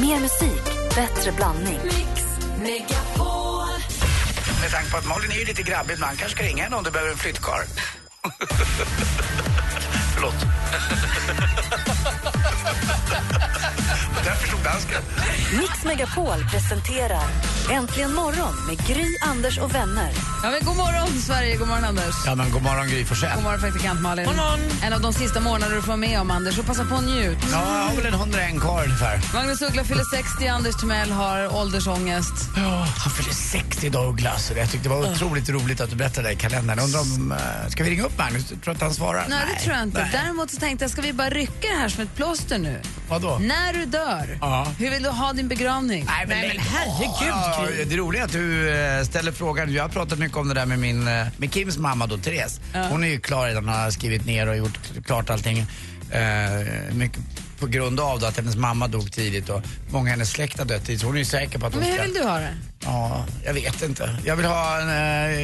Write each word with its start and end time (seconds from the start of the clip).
Mer 0.00 0.20
musik, 0.20 0.64
bättre 0.94 1.32
blandning. 1.32 1.78
Mix 1.84 2.24
Megapol. 2.62 3.68
Med 4.60 4.70
tanke 4.70 4.90
på 4.90 4.96
att 4.96 5.06
Malin 5.06 5.30
är 5.30 5.34
ju 5.34 5.44
lite 5.44 5.62
grabbig 5.62 5.94
ibland 5.94 6.18
kanske 6.18 6.36
ska 6.36 6.46
ringa 6.46 6.62
henne 6.62 6.76
om 6.76 6.84
du 6.84 6.90
behöver 6.90 7.12
en 7.12 7.18
flyttkarl. 7.18 7.64
Förlåt. 10.14 10.34
Där 14.24 14.34
förstod 14.34 14.60
dansken. 14.64 15.02
Mix 15.60 15.84
Megapol 15.84 16.44
presenterar 16.50 17.22
Äntligen 17.70 18.14
morgon 18.14 18.66
med 18.66 18.86
Gry, 18.86 19.06
Anders 19.22 19.58
och 19.58 19.74
vänner. 19.74 20.12
Ja, 20.42 20.50
men 20.50 20.64
god 20.64 20.76
morgon, 20.76 21.20
Sverige. 21.20 21.56
God 21.56 21.68
morgon, 21.68 21.84
Anders. 21.84 22.14
Ja, 22.26 22.34
men 22.34 22.50
god 22.50 22.62
morgon 22.62 22.88
Gry 22.88 23.04
Forssell. 23.04 23.34
God 23.34 23.42
morgon, 23.44 23.60
praktikant 23.60 24.00
Malin. 24.00 24.28
En 24.82 24.92
av 24.92 25.00
de 25.00 25.12
sista 25.12 25.40
månaderna 25.40 25.76
du 25.76 25.82
får 25.82 25.96
med 25.96 26.20
om, 26.20 26.30
Anders. 26.30 26.54
Så 26.56 26.62
passa 26.62 26.84
på 26.84 26.94
och 26.94 27.02
njut. 27.04 27.38
Ja, 27.52 27.78
jag 27.78 27.84
har 27.88 27.96
väl 27.96 28.06
en 28.06 28.14
101 28.14 28.60
kvar 28.60 28.84
ungefär. 28.84 29.20
Magnus 29.34 29.62
Uggla 29.62 29.84
fyller 29.84 30.04
60, 30.04 30.46
Anders 30.46 30.76
Timell 30.76 31.10
har 31.10 31.56
åldersångest. 31.56 32.32
Ja, 32.56 32.86
han 32.98 33.12
fyller 33.12 33.32
60 33.32 33.90
Douglas. 33.90 34.52
Jag 34.56 34.70
tyckte 34.70 34.88
det 34.88 34.94
var 34.94 35.12
otroligt 35.12 35.48
roligt 35.48 35.80
att 35.80 35.90
du 35.90 35.96
berättade 35.96 36.28
det 36.28 36.32
i 36.32 36.36
kalendern. 36.36 36.78
Undrar 36.78 37.00
om... 37.00 37.32
eh, 37.32 37.68
Ska 37.70 37.84
vi 37.84 37.90
ringa 37.90 38.04
upp 38.04 38.18
Magnus? 38.18 38.48
Tror 38.48 38.58
du 38.64 38.70
att 38.70 38.80
han 38.80 38.94
svarar? 38.94 39.26
Nej, 39.28 39.38
det 39.54 39.60
tror 39.64 39.74
jag 39.76 39.82
inte. 39.82 40.00
Nej. 40.02 40.10
Däremot 40.12 40.50
så 40.58 40.64
tänkte 40.66 40.84
jag, 40.84 40.90
ska 40.90 41.02
vi 41.02 41.12
bara 41.12 41.28
rycka 41.30 41.68
det 41.68 41.76
här 41.78 41.88
som 41.88 42.02
ett 42.02 42.14
plåster 42.16 42.58
nu? 42.58 42.80
Vadå? 43.08 43.38
När 43.40 43.72
du 43.72 43.84
dör, 43.84 44.38
Ja. 44.40 44.66
hur 44.78 44.90
vill 44.90 45.02
du 45.02 45.08
ha 45.08 45.32
din 45.32 45.48
begravning? 45.48 46.04
Nej, 46.08 46.26
men, 46.26 46.38
Nej, 46.38 46.48
men 46.56 46.66
herregud, 46.66 47.28
ja, 47.28 47.84
Det 47.86 47.96
roliga 47.96 48.22
är 48.22 48.26
att 48.26 48.32
du 48.32 48.70
eh, 48.78 49.02
ställer 49.04 49.32
frågan. 49.32 49.72
Jag 49.72 49.82
har 49.84 49.88
pratat 49.88 50.18
mycket 50.18 50.36
om 50.36 50.48
det 50.48 50.54
där 50.54 50.66
med, 50.66 50.78
min, 50.78 51.08
eh, 51.08 51.26
med 51.36 51.54
Kims 51.54 51.78
mamma 51.78 52.06
då, 52.06 52.18
Therese. 52.18 52.60
Hon 52.90 53.04
är 53.04 53.08
ju 53.08 53.20
klar 53.20 53.46
redan, 53.46 53.68
har 53.68 53.90
skrivit 53.90 54.26
ner 54.26 54.46
och 54.48 54.56
gjort 54.56 54.78
klart 55.06 55.30
allting. 55.30 55.58
Eh, 56.10 56.94
mycket 56.94 57.20
på 57.58 57.66
grund 57.66 58.00
av 58.00 58.20
då 58.20 58.26
att 58.26 58.36
hennes 58.36 58.56
mamma 58.56 58.88
dog 58.88 59.12
tidigt 59.12 59.48
och 59.48 59.62
många 59.90 60.04
av 60.04 60.10
hennes 60.10 60.30
släkt 60.30 60.58
har 60.58 60.64
dött 60.64 60.84
tidigt. 60.84 61.00
Så 61.00 61.06
hon 61.06 61.14
är 61.14 61.18
ju 61.18 61.24
säker 61.24 61.58
på 61.58 61.66
att 61.66 61.72
hon 61.74 61.80
Men 61.82 61.90
hur 61.90 61.96
ska... 61.98 62.04
vill 62.06 62.14
du 62.14 62.22
ha 62.22 62.38
det? 62.38 62.54
Ja, 62.84 63.24
jag 63.44 63.54
vet 63.54 63.82
inte. 63.82 64.16
Jag 64.26 64.36
vill 64.36 64.46
ha 64.46 64.80
en, 64.80 64.88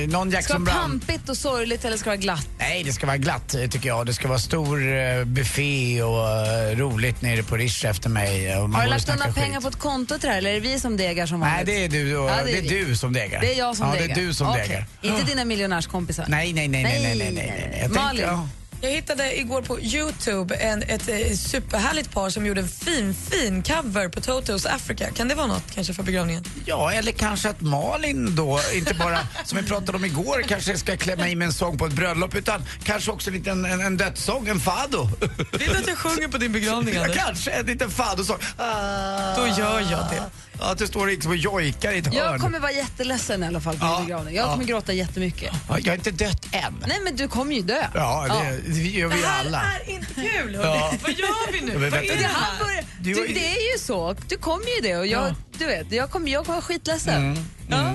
eh, 0.03 0.09
någon 0.09 0.31
Ska 0.31 0.37
Jackson 0.39 0.65
det 0.65 0.71
vara 0.73 0.85
Brown. 0.87 1.01
pampigt 1.01 1.29
och 1.29 1.37
sorgligt 1.37 1.85
eller 1.85 1.97
ska 1.97 2.05
det 2.05 2.17
vara 2.17 2.21
glatt? 2.23 2.49
Nej, 2.59 2.83
det 2.85 2.93
ska 2.93 3.07
vara 3.07 3.17
glatt 3.17 3.55
eh, 3.55 3.67
tycker 3.67 3.89
jag. 3.89 4.07
Det 4.07 4.15
ska 4.15 4.29
vara 4.29 4.39
stor 4.39 4.95
eh, 4.97 5.25
buffé 5.25 6.03
och 6.03 6.29
eh, 6.31 6.77
roligt 6.77 7.23
nere 7.23 7.43
på 7.43 7.57
Riche 7.57 7.89
efter 7.89 8.09
mig. 8.09 8.51
eh, 8.53 8.63
Och 8.63 8.71
man 8.71 8.81
Har 8.81 8.85
du 8.85 8.91
lagt 8.91 9.11
skit. 9.25 9.35
pengar 9.35 9.61
på 9.61 9.69
ett 9.69 9.79
konto 9.79 10.15
till 10.19 10.27
det 10.27 10.33
här 10.33 10.39
eller 10.39 10.51
är 10.51 10.55
det 10.55 10.61
vi 10.61 10.81
som 10.81 10.97
degar 10.97 11.27
som 11.27 11.41
Nej, 11.41 11.51
vanligt? 11.51 11.67
det 11.67 11.85
är 11.85 11.89
du, 12.05 12.17
och, 12.17 12.31
Ja, 12.31 12.35
det 12.45 12.59
är 12.59 12.63
vi. 12.63 12.69
du 12.85 12.97
som 12.97 13.13
degar. 13.13 13.41
Det 13.41 13.55
är 13.55 13.59
jag 13.59 13.77
som 13.77 13.87
ja, 13.89 13.95
degar. 13.95 14.15
det 14.15 14.21
är 14.21 14.27
du 14.27 14.35
som 14.35 14.49
Okej. 14.49 14.69
degar. 14.69 14.87
Inte 15.03 15.23
dina 15.27 15.45
miljonärskompisar? 15.45 16.25
Nej, 16.29 16.53
nej, 16.53 16.69
nej, 16.69 16.83
nej, 16.83 17.03
nej, 17.03 17.17
nej, 17.19 17.33
nej, 17.33 17.33
nej. 17.35 17.69
Jag 17.73 17.81
tänkte, 17.81 18.01
Malin? 18.01 18.25
ja. 18.27 18.49
Jag 18.81 18.91
hittade 18.91 19.39
igår 19.39 19.63
på 19.63 19.81
Youtube 19.81 20.55
en, 20.55 20.83
ett 20.83 21.09
eh, 21.09 21.37
superhärligt 21.37 22.11
par 22.13 22.31
som 22.31 22.47
gjorde 22.47 22.61
en 22.61 22.69
fin, 22.69 23.15
fin 23.15 23.63
cover 23.63 24.09
på 24.09 24.21
Totos 24.21 24.67
Africa. 24.67 25.11
Kan 25.11 25.29
det 25.29 25.35
vara 25.35 25.47
något 25.47 25.75
kanske 25.75 25.95
för 25.95 26.03
begravningen? 26.03 26.45
Ja, 26.65 26.93
eller 26.93 27.13
kanske 27.13 27.49
att 27.49 27.61
Malin 27.61 28.37
då, 28.37 28.61
inte 28.75 28.95
bara 28.95 29.19
som 29.45 29.59
vi 29.59 29.65
pratade 29.65 29.99
om 29.99 30.05
igår, 30.05 30.43
kanske 30.49 30.77
ska 30.79 30.97
klämma 30.97 31.29
i 31.29 31.37
med 31.37 31.47
en 31.47 31.53
sång 31.53 31.79
på 31.79 31.87
ett 31.87 31.93
bröllop 31.93 32.35
utan 32.35 32.65
kanske 32.85 33.11
också 33.11 33.31
en 33.31 33.37
liten 33.37 33.65
en, 33.65 33.81
en 33.81 33.97
dödssång, 33.97 34.49
en 34.49 34.61
fado. 34.61 35.09
Vill 35.53 35.69
du 35.69 35.77
att 35.77 35.87
jag 35.87 35.99
sjunger 35.99 36.29
på 36.29 36.39
din 36.39 36.53
begravning, 36.53 36.95
Ja, 36.95 37.07
kanske 37.15 37.51
en 37.51 37.67
liten 37.67 37.91
fadosång. 37.91 38.39
Ah. 38.57 39.37
Då 39.37 39.47
gör 39.47 39.81
jag 39.81 40.07
det. 40.11 40.23
Ja, 40.61 40.71
att 40.73 40.79
du 40.79 40.87
står 40.87 41.07
liksom 41.07 41.31
och 41.31 41.37
jojkar 41.37 41.93
i 41.93 41.99
ett 41.99 42.07
hörn. 42.07 42.15
Jag 42.17 42.41
kommer 42.41 42.61
vara 42.61 42.73
jätteledsen 42.73 43.43
i 43.43 43.47
alla 43.47 43.61
fall 43.61 43.79
på 43.79 43.85
Ja. 43.87 44.01
begravning. 44.05 44.35
Jag 44.35 44.47
Ja. 44.47 44.53
kommer 44.53 44.65
gråta 44.65 44.93
jättemycket. 44.93 45.53
Ja, 45.69 45.79
jag 45.79 45.93
har 45.93 45.97
inte 45.97 46.11
dött 46.11 46.47
än. 46.53 46.85
Nej 46.87 47.01
men 47.05 47.17
du 47.17 47.29
kommer 47.29 47.55
ju 47.55 47.63
dö. 47.63 47.87
Ja, 47.95 48.27
det, 48.29 48.73
det 48.73 48.81
gör 48.81 49.09
vi 49.09 49.21
Det 49.21 49.27
här 49.27 49.41
alla. 49.47 49.63
är 49.63 49.91
inte 49.91 50.15
kul, 50.15 50.55
hörni. 50.57 50.59
Ja. 50.63 50.93
Vad 51.03 51.13
gör 51.13 51.53
vi 51.53 51.61
nu? 51.61 51.73
Ja, 51.73 51.79
men 51.79 51.83
Vad 51.83 51.91
vänta. 51.91 52.13
är 52.13 52.17
det 52.17 52.23
Det, 52.23 52.27
här? 52.27 52.35
här 52.35 52.65
börjar, 52.65 52.85
Du- 53.01 53.15
du, 53.15 53.27
det 53.27 53.47
är 53.57 53.73
ju 53.73 53.79
så. 53.79 54.17
Du 54.29 54.37
kommer 54.37 54.67
ju 54.77 54.81
det 54.89 54.97
och 54.97 55.07
jag, 55.07 55.35
du 55.59 55.67
vet, 55.67 55.93
jag 55.93 56.11
kommer, 56.11 56.29
jag 56.33 56.45
kommer 56.45 56.57
vara 56.57 56.63
skitledsen. 56.67 57.47
Ja. 57.69 57.95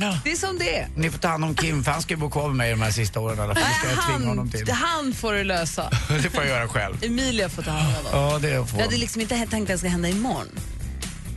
Ja. 0.00 0.18
Det 0.24 0.32
är 0.32 0.36
som 0.36 0.58
det 0.58 0.78
är. 0.78 0.88
Ni 0.96 1.10
får 1.10 1.18
ta 1.18 1.28
hand 1.28 1.44
om 1.44 1.54
Kim, 1.54 1.84
för 1.84 1.92
han 1.92 2.02
ska 2.02 2.14
ju 2.14 2.20
bo 2.20 2.30
kvar 2.30 2.48
med 2.48 2.56
mig 2.56 2.70
de 2.70 2.82
här 2.82 2.90
sista 2.90 3.20
åren 3.20 3.38
i 3.38 3.40
alla 3.42 3.54
fall. 3.54 3.64
Det 3.64 3.74
ska 3.88 3.88
jag 3.96 4.06
tvinga 4.06 4.28
honom 4.28 4.38
Han, 4.54 4.64
till. 4.64 4.70
han 4.72 5.12
får 5.14 5.32
du 5.32 5.44
lösa. 5.44 5.90
Det 6.08 6.30
får 6.30 6.44
jag 6.44 6.48
göra 6.48 6.68
själv. 6.68 7.04
Emilia 7.04 7.48
får 7.48 7.62
ta 7.62 7.70
hand 7.70 7.94
om 7.98 8.12
honom. 8.12 8.32
Ja, 8.32 8.38
det 8.38 8.66
får 8.66 8.78
Jag 8.78 8.84
hade 8.86 8.96
liksom 8.96 9.20
inte 9.20 9.46
tänkt 9.50 9.52
att 9.62 9.66
det 9.74 9.78
ska 9.78 9.88
hända 9.88 10.08
imorgon. 10.08 10.46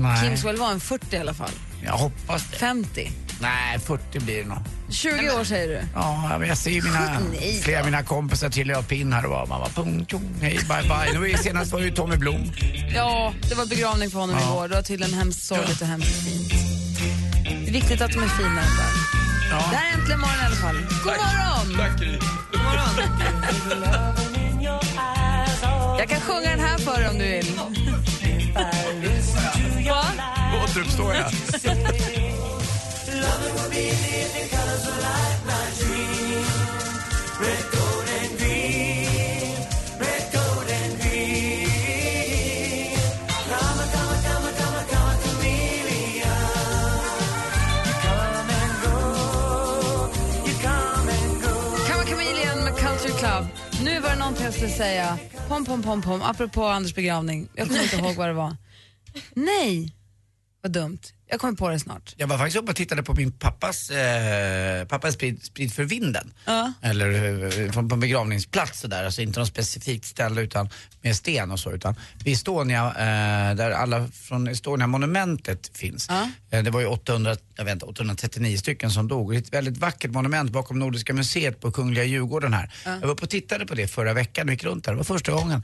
Nej, 0.02 0.28
Kim 0.28 0.38
ska 0.38 0.48
väl 0.48 0.58
vara 0.58 0.72
en 0.72 0.80
40 0.80 1.16
i 1.16 1.20
alla 1.20 1.34
fall. 1.34 1.50
jag 1.86 1.94
hoppas 1.94 2.44
det. 2.52 2.58
50. 2.58 3.12
Nej, 3.42 3.80
40 3.80 4.20
blir 4.20 4.38
det 4.44 4.50
nog. 4.50 4.58
20 4.90 5.32
år 5.40 5.44
säger 5.44 5.68
du. 5.68 5.82
Ja, 5.94 6.36
men 6.40 6.48
jag 6.48 6.58
ser 6.58 6.82
mina, 6.82 7.20
Nej 7.32 7.62
flera 7.64 7.80
av 7.80 7.86
mina 7.86 8.04
kompisar 8.04 8.50
trilla 8.50 8.78
av 8.78 8.84
pinn 8.84 9.14
här 9.14 9.26
och 9.26 9.32
var. 9.32 9.46
Man 9.48 9.60
bara 9.60 9.70
pung, 9.70 10.06
tjong, 10.06 10.36
hej, 10.42 10.54
bye, 10.70 10.82
bye. 11.14 11.20
Nu 11.20 11.38
senast 11.38 11.72
var 11.72 11.80
det 11.80 11.86
ju 11.86 11.92
Tommy 11.92 12.16
Blom. 12.16 12.52
Ja, 12.96 13.34
det 13.50 13.56
var 13.56 13.66
begravning 13.66 14.12
för 14.12 14.20
honom 14.20 14.36
Ja. 14.40 14.54
igår. 14.54 14.68
Det 14.68 14.76
var 14.76 14.82
tydligen 14.82 15.14
hemskt 15.14 15.44
sorgligt 15.44 15.82
och 15.82 15.88
hemskt 15.88 16.24
fint. 16.24 16.50
Det 17.44 17.68
är 17.70 17.74
viktigt 17.74 18.02
att 18.02 18.12
de 18.12 18.24
är 18.24 18.28
fina 18.28 18.56
där. 18.56 18.92
Ja. 19.52 19.58
Det 19.72 19.76
här 19.78 19.92
är 19.94 19.98
äntligen 20.00 20.20
morgon 20.20 20.36
i 20.42 20.46
alla 20.46 20.56
fall. 20.56 20.76
God 20.76 21.06
morgon! 21.06 21.78
Tack, 21.78 22.00
Gry. 22.00 22.20
Jag 26.00 26.10
kan 26.10 26.22
sjunga 26.22 26.50
den 26.50 26.60
här 26.60 26.78
för 26.78 27.00
dig 27.02 27.10
om 27.10 27.18
du 27.18 27.24
vill. 27.30 27.60
Va? 28.54 28.66
Återuppstår 30.64 31.16
jag. 31.16 31.32
Kamma 31.62 31.90
Jag 54.40 54.54
skulle 54.54 54.70
säga. 54.70 55.18
Pom, 55.48 55.66
pom, 55.66 55.84
pom, 55.84 56.02
pom. 56.02 56.22
Apropå 56.22 56.66
Anders 56.66 56.96
begravning. 56.96 57.48
Jag 57.56 57.68
kommer 57.68 57.84
inte 57.84 57.96
ihåg 57.96 58.16
vad 58.16 58.28
det 58.28 58.34
var. 58.34 58.56
Nej, 59.34 59.94
vad 60.62 60.72
dumt. 60.72 61.00
Jag 61.30 61.40
kommer 61.40 61.54
på 61.54 61.70
det 61.70 61.80
snart. 61.80 62.14
Jag 62.18 62.28
var 62.28 62.38
faktiskt 62.38 62.58
uppe 62.58 62.72
och 62.72 62.76
tittade 62.76 63.04
på 63.04 63.14
min 63.14 63.32
pappas, 63.32 63.90
eh, 63.90 64.86
pappas 64.86 65.14
sprid, 65.14 65.44
sprid 65.44 65.74
för 65.74 65.84
vinden. 65.84 66.34
Ja. 66.46 66.74
Eller 66.82 67.44
eh, 67.62 67.72
på 67.72 67.90
på 67.90 67.96
en 67.96 68.00
begravningsplats 68.00 68.80
så 68.80 68.88
där, 68.88 69.04
alltså 69.04 69.22
inte 69.22 69.40
något 69.40 69.48
specifikt 69.48 70.06
ställe 70.06 70.42
utan 70.42 70.70
med 71.02 71.16
sten 71.16 71.52
och 71.52 71.60
så 71.60 71.72
utan 71.72 71.96
vid 72.24 72.34
Estonia, 72.34 72.88
eh, 72.88 73.56
där 73.56 73.72
alla 73.72 74.08
från 74.08 74.48
Estonia-monumentet 74.48 75.78
finns. 75.78 76.08
Ja. 76.10 76.30
Eh, 76.50 76.64
det 76.64 76.72
var 76.72 76.80
ju 76.80 76.86
800, 76.86 77.36
jag 77.56 77.66
vet 77.66 77.74
inte, 77.74 77.86
839 77.86 78.58
stycken 78.58 78.92
som 78.92 79.08
dog. 79.08 79.32
Det 79.32 79.38
är 79.38 79.42
ett 79.42 79.54
väldigt 79.54 79.78
vackert 79.78 80.12
monument 80.12 80.52
bakom 80.52 80.80
Nordiska 80.80 81.14
museet 81.14 81.60
på 81.62 81.72
Kungliga 81.72 82.04
Djurgården 82.04 82.54
här. 82.54 82.74
Jag 82.86 83.02
var 83.02 83.10
uppe 83.10 83.24
och 83.24 83.30
tittade 83.30 83.66
på 83.66 83.76
det 83.76 83.88
förra 83.88 84.14
veckan 84.14 84.48
och 84.48 84.54
gick 84.54 84.64
runt 84.64 84.84
där. 84.84 84.92
Det 84.92 84.98
var 84.98 85.04
första 85.04 85.32
gången 85.32 85.64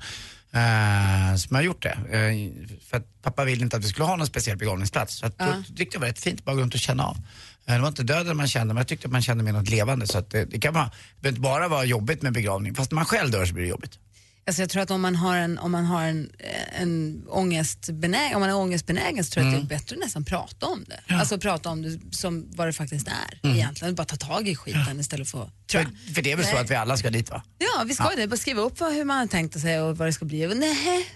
eh, 0.53 1.35
som 1.35 1.55
jag 1.55 1.65
gjort 1.65 1.81
det. 1.83 1.89
Eh, 2.11 2.77
för 2.89 2.97
att 2.97 3.21
pappa 3.21 3.45
ville 3.45 3.63
inte 3.63 3.77
att 3.77 3.83
vi 3.83 3.87
skulle 3.87 4.05
ha 4.05 4.15
någon 4.15 4.27
speciell 4.27 4.57
begravningsplats. 4.57 5.15
Så 5.17 5.25
att, 5.25 5.35
Ja. 5.37 5.45
då 5.67 5.75
tyckte 5.75 5.95
jag 5.95 5.99
var 6.01 6.07
rätt 6.07 6.19
fint 6.19 6.45
bara 6.45 6.55
gå 6.55 6.61
runt 6.61 6.73
och 6.73 6.79
känna 6.79 7.03
av. 7.05 7.17
Eh, 7.65 7.73
Det 7.75 7.79
var 7.81 7.87
inte 7.87 8.03
döden 8.03 8.37
man 8.37 8.47
kände, 8.47 8.73
men 8.73 8.81
jag 8.81 8.87
tyckte 8.87 9.07
att 9.07 9.11
man 9.11 9.21
kände 9.21 9.43
mer 9.43 9.51
något 9.51 9.69
levande. 9.69 10.07
Så 10.07 10.17
att 10.17 10.29
det, 10.29 10.45
det 10.45 10.59
kan 10.59 10.73
vara, 10.73 10.85
det 10.85 11.21
behöver 11.21 11.29
inte 11.37 11.41
bara 11.41 11.67
vara 11.67 11.85
jobbigt 11.85 12.21
med 12.21 12.33
begravning. 12.33 12.75
Fast 12.75 12.91
när 12.91 12.95
man 12.95 13.05
själv 13.05 13.31
dör 13.31 13.45
så 13.45 13.53
blir 13.53 13.63
det 13.63 13.69
jobbigt. 13.69 13.99
Alltså 14.47 14.61
jag 14.61 14.69
tror 14.69 14.81
att 14.83 14.91
om 14.91 15.01
man 15.01 15.15
har 15.15 15.37
en, 15.37 15.57
om 15.59 15.71
man 15.71 15.85
har 15.85 16.03
en, 16.03 16.31
en 16.79 17.23
ångestbenägen, 17.29 18.35
om 18.35 18.41
man 18.41 18.49
är 18.49 18.55
ångestbenägen 18.55 19.23
så 19.23 19.31
tror 19.31 19.45
jag 19.45 19.55
att 19.55 19.69
det 19.69 19.75
är 19.75 19.77
bättre 19.79 19.95
att 19.95 19.99
nästan 19.99 20.25
prata 20.25 20.65
om 20.65 20.85
det. 20.87 21.13
Alltså 21.15 21.37
prata 21.37 21.69
om 21.69 21.81
det 21.81 21.99
som 22.15 22.47
vad 22.55 22.67
det 22.67 22.73
faktiskt 22.73 23.07
är 23.07 23.49
egentligen. 23.53 23.95
Bara 23.95 24.05
ta 24.05 24.15
tag 24.15 24.47
i 24.47 24.55
skiten 24.55 24.99
istället 24.99 25.29
för 25.29 25.43
att... 25.43 25.71
För, 25.71 25.87
för 26.15 26.21
det 26.21 26.31
är 26.31 26.35
väl 26.35 26.45
så 26.45 26.57
att 26.57 26.71
vi 26.71 26.75
alla 26.75 26.97
ska 26.97 27.09
dit 27.09 27.29
va? 27.29 27.43
Ja, 27.57 27.83
vi 27.87 27.93
ska 27.95 28.09
ju 28.11 28.21
det. 28.21 28.27
Bara 28.27 28.37
skriva 28.37 28.61
upp 28.61 28.79
vad, 28.79 28.93
hur 28.93 29.03
man 29.05 29.17
har 29.17 29.27
tänkt 29.27 29.59
sig 29.61 29.81
och 29.81 29.97
vad 29.97 30.07
det 30.07 30.13
ska 30.13 30.25
bli. 30.25 30.47
Nej. 30.55 31.07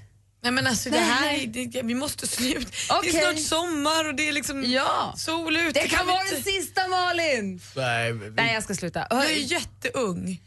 Nej 0.43 0.51
men 0.51 0.67
alltså 0.67 0.89
det 0.89 0.97
här, 0.99 1.33
är- 1.33 1.47
det, 1.47 1.81
vi 1.83 1.95
måste 1.95 2.27
sluta. 2.27 2.59
Det 2.61 2.93
Okej. 2.99 3.15
är 3.15 3.21
snart 3.21 3.39
sommar 3.39 4.07
och 4.09 4.15
det 4.15 4.27
är 4.29 4.33
liksom 4.33 4.63
Ja. 4.71 5.13
sol 5.17 5.57
ute. 5.57 5.79
Det 5.81 5.87
kan 5.87 6.05
vi 6.05 6.11
vara 6.11 6.23
inte- 6.23 6.35
den 6.35 6.43
sista 6.43 6.87
Malin! 6.87 7.61
Nej, 7.75 8.13
Nej, 8.35 8.53
jag 8.53 8.63
ska 8.63 8.75
sluta. 8.75 9.07
Jag 9.09 9.25
är 9.31 9.35
jätteung. 9.35 10.41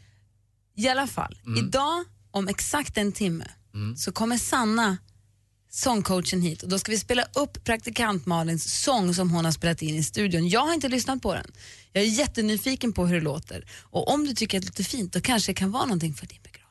I 0.77 0.87
alla 0.89 1.07
fall, 1.07 1.37
idag 1.57 2.05
om 2.35 2.47
exakt 2.47 2.97
en 2.97 3.11
timme 3.11 3.47
så 3.97 4.11
kommer 4.11 4.37
Sanna, 4.37 4.97
sångcoachen 5.71 6.41
hit 6.41 6.63
och 6.63 6.69
då 6.69 6.79
ska 6.79 6.91
vi 6.91 6.99
spela 6.99 7.25
upp 7.33 7.63
praktikant 7.63 8.25
Malins 8.25 8.81
sång 8.81 9.13
som 9.13 9.31
hon 9.31 9.45
har 9.45 9.51
spelat 9.51 9.81
in 9.81 9.95
i 9.95 10.03
studion. 10.03 10.47
Jag 10.49 10.61
har 10.61 10.73
inte 10.73 10.87
lyssnat 10.89 11.21
på 11.21 11.33
den. 11.33 11.51
Jag 11.91 12.03
är 12.03 12.07
jättenyfiken 12.07 12.93
på 12.93 13.05
hur 13.05 13.15
det 13.15 13.21
låter 13.21 13.65
och 13.81 14.13
om 14.13 14.25
du 14.25 14.33
tycker 14.33 14.57
att 14.57 14.63
det 14.63 14.67
låter 14.69 14.83
fint 14.83 15.13
då 15.13 15.21
kanske 15.21 15.51
det 15.51 15.55
kan 15.55 15.71
vara 15.71 15.85
någonting 15.85 16.13
för 16.13 16.27
din 16.27 16.39
begravning. 16.43 16.65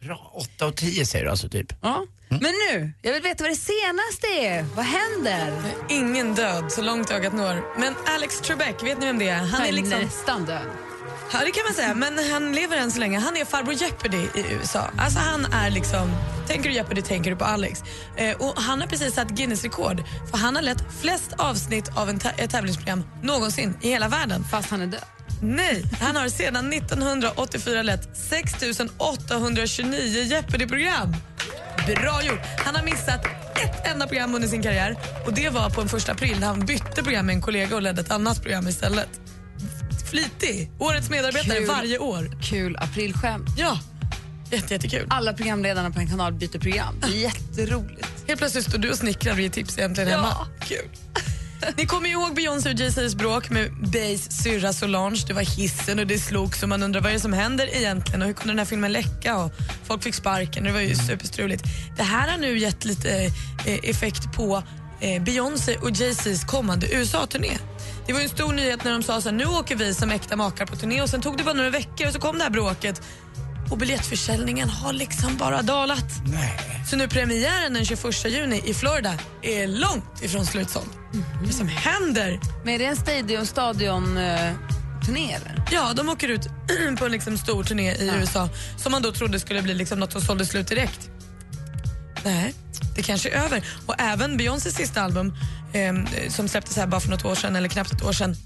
Bra, 0.00 0.32
8 0.34 0.66
och 0.66 0.76
10 0.76 1.06
säger 1.06 1.24
du 1.24 1.30
alltså 1.30 1.48
typ. 1.48 1.72
Ja. 1.82 2.06
Men 2.28 2.40
nu, 2.40 2.92
jag 3.02 3.12
vill 3.12 3.22
veta 3.22 3.44
vad 3.44 3.50
det 3.50 3.56
senaste 3.56 4.26
är. 4.26 4.62
Vad 4.62 4.84
händer? 4.84 5.62
Ingen 5.88 6.34
död 6.34 6.72
så 6.72 6.82
långt 6.82 7.10
ögat 7.10 7.32
når. 7.32 7.80
Men 7.80 7.94
Alex 8.06 8.40
Trebek, 8.40 8.82
vet 8.82 9.00
ni 9.00 9.06
vem 9.06 9.18
det 9.18 9.28
är? 9.28 9.36
Han 9.36 9.62
är 9.62 9.68
är 9.68 9.72
liksom... 9.72 10.00
nästan 10.00 10.44
död. 10.44 10.87
Ja, 11.32 11.38
det 11.44 11.50
kan 11.50 11.64
man 11.64 11.74
säga. 11.74 11.94
Men 11.94 12.30
han 12.32 12.52
lever 12.52 12.76
än 12.76 12.90
så 12.90 13.00
länge. 13.00 13.18
Han 13.18 13.36
är 13.36 13.44
farbror 13.44 13.74
Jeopardy 13.74 14.16
i 14.16 14.44
USA. 14.52 14.90
Alltså 14.98 15.18
han 15.18 15.44
är 15.44 15.70
liksom... 15.70 16.10
Tänker 16.46 16.68
du 16.68 16.74
Jeopardy 16.74 17.02
tänker 17.02 17.30
du 17.30 17.36
på 17.36 17.44
Alex. 17.44 17.82
Eh, 18.16 18.36
och 18.36 18.54
han 18.56 18.80
har 18.80 18.88
precis 18.88 19.14
satt 19.14 19.28
Guinness-rekord. 19.28 20.02
För 20.30 20.38
han 20.38 20.56
har 20.56 20.62
lett 20.62 20.84
flest 21.00 21.32
avsnitt 21.38 21.90
av 21.96 22.08
en 22.08 22.20
ett 22.36 22.50
tävlingsprogram 22.50 23.04
någonsin 23.22 23.76
i 23.82 23.88
hela 23.88 24.08
världen. 24.08 24.44
Fast 24.50 24.70
han 24.70 24.82
är 24.82 24.86
död. 24.86 25.00
Nej, 25.42 25.84
han 26.00 26.16
har 26.16 26.28
sedan 26.28 26.72
1984 26.72 27.82
lett 27.82 28.16
6 28.16 28.52
829 28.98 30.22
Jeopardy-program. 30.22 31.14
Bra 31.86 32.22
gjort! 32.22 32.40
Han 32.58 32.76
har 32.76 32.82
missat 32.82 33.24
ett 33.64 33.86
enda 33.92 34.06
program 34.06 34.34
under 34.34 34.48
sin 34.48 34.62
karriär 34.62 34.96
och 35.26 35.32
det 35.32 35.50
var 35.50 35.70
på 35.70 35.80
en 35.80 35.88
första 35.88 36.12
april 36.12 36.40
när 36.40 36.46
han 36.46 36.66
bytte 36.66 37.02
program 37.02 37.26
med 37.26 37.34
en 37.34 37.42
kollega 37.42 37.76
och 37.76 37.82
ledde 37.82 38.00
ett 38.00 38.10
annat 38.10 38.42
program 38.42 38.68
istället. 38.68 39.27
Flitig! 40.10 40.70
Årets 40.78 41.10
medarbetare 41.10 41.58
Kul. 41.58 41.66
varje 41.66 41.98
år. 41.98 42.30
Kul 42.42 42.76
aprilskämt. 42.76 43.48
Ja, 43.58 43.78
jätte, 44.50 44.74
jättekul. 44.74 45.06
Alla 45.10 45.32
programledarna 45.32 45.90
på 45.90 46.00
en 46.00 46.08
kanal 46.08 46.32
byter 46.32 46.58
program. 46.58 46.94
Det 47.00 47.06
är 47.06 47.10
jätteroligt. 47.20 48.08
Helt 48.28 48.38
plötsligt 48.40 48.64
står 48.64 48.78
du 48.78 48.90
och 48.90 48.96
snickrar 48.96 49.32
och 49.32 49.40
ger 49.40 49.48
tips 49.50 49.78
egentligen 49.78 50.10
Ja. 50.10 50.16
hemma. 50.16 50.46
Kul. 50.60 50.88
Ni 51.76 51.86
kommer 51.86 52.06
ju 52.08 52.12
ihåg 52.14 52.34
Beyoncé 52.34 52.68
och 52.70 52.74
Jay-Z's 52.74 53.16
bråk 53.16 53.50
med 53.50 53.72
Bays 53.92 54.42
syrra 54.42 54.72
Solange. 54.72 55.24
Det 55.26 55.32
var 55.32 55.42
hissen 55.42 55.98
och 55.98 56.06
det 56.06 56.18
slogs 56.18 56.62
och 56.62 56.68
man 56.68 56.82
undrar 56.82 57.00
vad 57.00 57.10
är 57.10 57.14
det 57.14 57.20
som 57.20 57.32
händer 57.32 57.76
egentligen 57.76 58.22
och 58.22 58.26
hur 58.28 58.34
kunde 58.34 58.52
den 58.52 58.58
här 58.58 58.64
filmen 58.66 58.92
läcka 58.92 59.36
och 59.38 59.52
folk 59.84 60.02
fick 60.02 60.14
sparken 60.14 60.62
och 60.62 60.66
det 60.68 60.72
var 60.72 60.80
ju 60.80 60.94
superstruligt. 60.94 61.62
Det 61.96 62.02
här 62.02 62.28
har 62.30 62.38
nu 62.38 62.58
gett 62.58 62.84
lite 62.84 63.10
eh, 63.66 63.78
effekt 63.82 64.32
på 64.32 64.62
eh, 65.00 65.22
Beyoncé 65.22 65.76
och 65.76 65.90
Jay-Z's 65.90 66.46
kommande 66.46 66.94
USA-turné. 66.94 67.58
Det 68.06 68.12
var 68.12 68.20
ju 68.20 68.24
en 68.24 68.30
stor 68.30 68.52
nyhet 68.52 68.84
när 68.84 68.92
de 68.92 69.02
sa 69.02 69.20
här, 69.20 69.32
nu 69.32 69.44
åker 69.44 69.76
vi 69.76 69.94
som 69.94 70.10
äkta 70.10 70.36
makar 70.36 70.66
på 70.66 70.76
turné 70.76 71.02
och 71.02 71.08
sen 71.08 71.20
tog 71.20 71.36
det 71.36 71.44
bara 71.44 71.54
några 71.54 71.70
veckor 71.70 72.06
och 72.06 72.12
så 72.12 72.20
kom 72.20 72.38
det 72.38 72.44
här 72.44 72.50
bråket 72.50 73.02
och 73.70 73.78
biljettförsäljningen 73.78 74.68
har 74.68 74.92
liksom 74.92 75.36
bara 75.36 75.62
dalat. 75.62 76.04
Nej. 76.24 76.84
Så 76.90 76.96
nu 76.96 77.08
premiären 77.08 77.74
den 77.74 77.84
21 77.84 78.24
juni 78.24 78.62
i 78.64 78.74
Florida 78.74 79.14
är 79.42 79.66
långt 79.66 80.22
ifrån 80.22 80.46
slutsåld. 80.46 80.88
Vad 81.42 81.54
som 81.54 81.68
händer? 81.68 82.40
Men 82.64 82.74
är 82.74 82.78
det 82.78 82.84
en 82.84 82.96
stadion, 82.96 83.46
stadion 83.46 84.16
eh, 84.16 84.52
turné 85.06 85.32
eller? 85.32 85.62
Ja, 85.70 85.92
de 85.96 86.08
åker 86.08 86.28
ut 86.28 86.48
på 86.98 87.04
en 87.04 87.12
liksom 87.12 87.38
stor 87.38 87.64
turné 87.64 87.92
i 87.92 88.10
USA 88.20 88.48
som 88.76 88.92
man 88.92 89.02
då 89.02 89.12
trodde 89.12 89.40
skulle 89.40 89.62
bli 89.62 89.74
liksom 89.74 90.00
något 90.00 90.12
som 90.12 90.20
sålde 90.20 90.46
slut 90.46 90.68
direkt. 90.68 91.10
Nej, 92.24 92.54
det 92.98 93.04
kanske 93.04 93.28
är 93.28 93.44
över. 93.44 93.62
Och 93.86 93.94
även 93.98 94.36
Beyoncés 94.36 94.74
sista 94.74 95.02
album 95.02 95.34
eh, 95.72 95.94
som 96.28 96.48
släpptes 96.48 96.76
här 96.76 96.86
bara 96.86 97.00
för 97.00 97.10
något 97.10 97.24
år 97.24 97.34
sedan, 97.34 97.56
eller 97.56 97.68
knappt 97.68 97.92
ett 97.92 98.02
år 98.02 98.12
sedan 98.12 98.36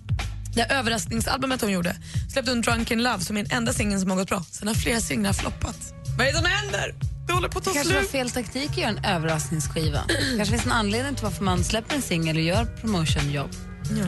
det 0.54 0.62
här 0.62 0.78
överraskningsalbumet 0.78 1.60
hon 1.60 1.72
gjorde 1.72 1.96
släppte 2.32 2.50
hon 2.50 2.60
Drunken 2.60 3.02
Love 3.02 3.20
som 3.20 3.36
är 3.36 3.42
den 3.42 3.52
enda 3.52 3.72
singeln 3.72 4.00
som 4.00 4.10
har 4.10 4.16
gått 4.16 4.28
bra. 4.28 4.44
Sen 4.50 4.68
har 4.68 4.74
flera 4.74 5.00
singlar 5.00 5.32
floppat. 5.32 5.76
Vad 6.18 6.26
är 6.26 6.32
det 6.32 6.38
som 6.38 6.46
händer? 6.46 6.94
Det 7.26 7.32
håller 7.32 7.48
på 7.48 7.58
att 7.58 7.64
ta 7.64 7.70
Det 7.70 7.76
kanske 7.76 7.94
var 7.94 8.02
fel 8.02 8.30
taktik 8.30 8.70
att 8.70 8.76
göra 8.76 8.90
en 8.90 9.04
överraskningsskiva. 9.04 10.00
kanske 10.36 10.52
finns 10.52 10.66
en 10.66 10.72
anledning 10.72 11.14
till 11.14 11.24
varför 11.24 11.44
man 11.44 11.64
släpper 11.64 11.94
en 11.94 12.02
singel 12.02 12.36
och 12.36 12.42
gör 12.42 12.64
promotionjobb. 12.64 13.50
Ja. 13.90 14.04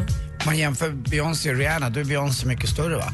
Man 0.46 0.58
jämför 0.58 0.91
Beyoncé 0.91 1.50
och 1.50 1.56
Rihanna, 1.56 1.91
då 1.91 2.00
är 2.00 2.05
Beyoncé 2.05 2.46
mycket 2.46 2.70
större 2.70 2.96
va? 2.96 3.12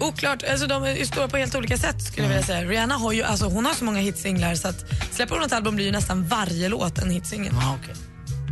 Oklart, 0.00 0.42
alltså 0.50 0.66
de 0.66 0.82
är 0.84 1.04
stora 1.04 1.28
på 1.28 1.36
helt 1.36 1.54
olika 1.54 1.78
sätt 1.78 2.02
skulle 2.02 2.22
jag 2.22 2.28
vilja 2.28 2.46
säga. 2.46 2.64
Rihanna 2.64 2.94
har 2.94 3.12
ju, 3.12 3.22
alltså 3.22 3.46
hon 3.46 3.66
har 3.66 3.74
så 3.74 3.84
många 3.84 4.00
hitsinglar 4.00 4.54
så 4.54 4.68
att 4.68 4.84
släpper 5.12 5.34
hon 5.34 5.44
ett 5.44 5.52
album 5.52 5.74
blir 5.76 5.86
ju 5.86 5.92
nästan 5.92 6.24
varje 6.28 6.68
låt 6.68 6.98
en 6.98 7.10
hitsingel. 7.10 7.52
Okej. 7.80 7.94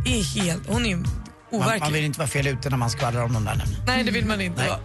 Det 0.05 0.19
är 0.19 0.23
helt, 0.23 0.67
hon 0.67 0.85
är 0.85 0.89
ju 0.89 0.95
Man, 0.95 1.07
overklig. 1.51 1.79
man 1.81 1.93
vill 1.93 2.03
inte 2.03 2.19
vara 2.19 2.29
fel 2.29 2.47
ute 2.47 2.69
när 2.69 2.77
man 2.77 2.89
skvallrar 2.89 3.23
om 3.23 3.33
dem 3.33 3.45
där 3.45 3.55
nämligen. 3.55 3.83
Nej 3.87 4.03
det 4.03 4.11
vill 4.11 4.25
man 4.25 4.41
inte 4.41 4.59
Nej. 4.61 4.69
vara. 4.69 4.79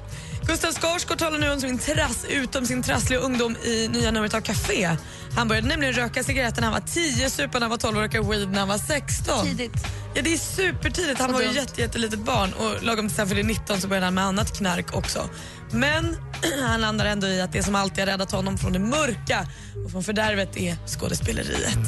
Gustav 0.47 0.73
Skarsgård 0.73 1.19
talar 1.19 1.39
nu 1.39 1.51
om 1.51 1.61
sin 1.61 1.79
trass, 1.79 2.25
utom 2.29 2.67
sin 2.67 2.83
trassliga 2.83 3.19
ungdom 3.21 3.57
i 3.65 3.89
nya 3.89 4.11
numret 4.11 4.35
av 4.35 4.41
Café. 4.41 4.97
Han 5.37 5.49
började 5.49 5.69
nämligen 5.69 5.95
röka 5.95 6.25
cigaretter 6.25 6.61
när 6.61 6.69
han 6.69 6.81
var 6.83 6.89
10, 6.89 7.31
supa 7.31 7.59
när 7.59 7.61
han 7.61 7.71
var 7.71 7.77
12 7.77 7.97
och 7.97 8.03
röka 8.03 8.23
weed 8.23 8.49
när 8.51 8.59
han 8.59 8.69
var 8.69 8.79
16. 8.79 9.47
Tidigt. 9.47 9.73
Ja, 10.15 10.23
det 10.23 10.33
är 10.33 10.39
supertidigt. 10.39 11.21
Han 11.21 11.29
Och 11.31 11.35
var 11.35 11.41
ju 11.41 11.47
dumt. 11.47 11.57
jätte, 11.57 11.81
jättelitet 11.81 12.19
barn 12.21 12.53
och 12.53 12.83
lagom 12.83 13.09
tills 13.09 13.19
han 13.19 13.29
fyllde 13.29 13.43
19 13.43 13.81
så 13.81 13.89
började 13.89 14.07
han 14.07 14.15
med 14.15 14.25
annat 14.25 14.57
knark 14.59 14.95
också. 14.97 15.29
Men 15.71 16.17
han 16.67 16.81
landar 16.81 17.07
ändå 17.07 17.27
i 17.27 17.41
att 17.41 17.53
det 17.53 17.63
som 17.63 17.75
alltid 17.75 17.99
har 17.99 18.07
räddat 18.07 18.33
honom 18.33 18.59
från 18.59 18.73
det 18.73 18.79
mörka 18.79 19.47
och 19.85 19.91
från 19.91 20.05
fördärvet 20.05 20.57
är 20.57 20.77
skådespeleriet. 20.87 21.79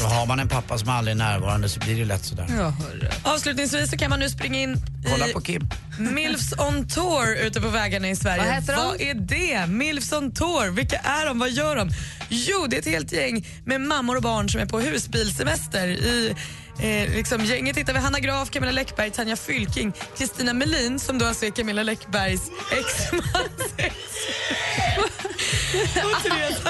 Då 0.00 0.06
har 0.06 0.26
man 0.26 0.40
en 0.40 0.48
pappa 0.48 0.78
som 0.78 0.88
aldrig 0.88 1.12
är 1.12 1.18
närvarande 1.18 1.68
så 1.68 1.80
blir 1.80 1.98
det 1.98 2.04
lätt 2.04 2.24
sådär. 2.24 2.46
Ja. 2.58 2.74
Avslutningsvis 3.22 3.90
så 3.90 3.96
kan 3.96 4.10
man 4.10 4.20
nu 4.20 4.30
springa 4.30 4.58
in 4.58 4.76
Kolla 5.10 5.28
i 5.28 5.32
på 5.32 5.40
Kim. 5.40 5.68
Milfs 5.98 6.52
on 6.52 6.88
tour 6.88 7.36
ute 7.36 7.60
på 7.60 7.68
vägarna 7.68 8.08
i 8.08 8.16
Sverige. 8.16 8.44
Vad 8.44 8.54
heter 8.54 8.76
de? 8.76 8.86
Vad 8.86 9.00
är 9.00 9.14
det? 9.14 9.66
Milfs 9.66 10.12
on 10.12 10.32
tour. 10.32 10.70
Vilka 10.70 10.96
är 10.96 11.26
de? 11.26 11.38
Vad 11.38 11.50
gör 11.50 11.76
de? 11.76 11.90
Jo, 12.28 12.66
det 12.68 12.76
är 12.76 12.80
ett 12.80 12.86
helt 12.86 13.12
gäng 13.12 13.46
med 13.64 13.80
mammor 13.80 14.16
och 14.16 14.22
barn 14.22 14.48
som 14.48 14.60
är 14.60 14.66
på 14.66 14.80
husbilsemester. 14.80 15.88
I 15.88 16.34
eh, 16.78 17.14
liksom, 17.14 17.44
gänget 17.44 17.76
hittar 17.76 17.92
vi 17.92 17.98
Hanna 17.98 18.20
Graf, 18.20 18.50
Camilla 18.50 18.72
Läckberg, 18.72 19.10
Tanja 19.10 19.36
Fylking, 19.36 19.92
Kristina 20.18 20.52
Melin 20.52 20.98
som 20.98 21.18
då 21.18 21.26
alltså 21.26 21.46
är 21.46 21.50
Camilla 21.50 21.82
Läckbergs 21.82 22.42
exmans 22.72 23.72
ex. 23.76 23.94
Och 26.04 26.22
Therese 26.22 26.62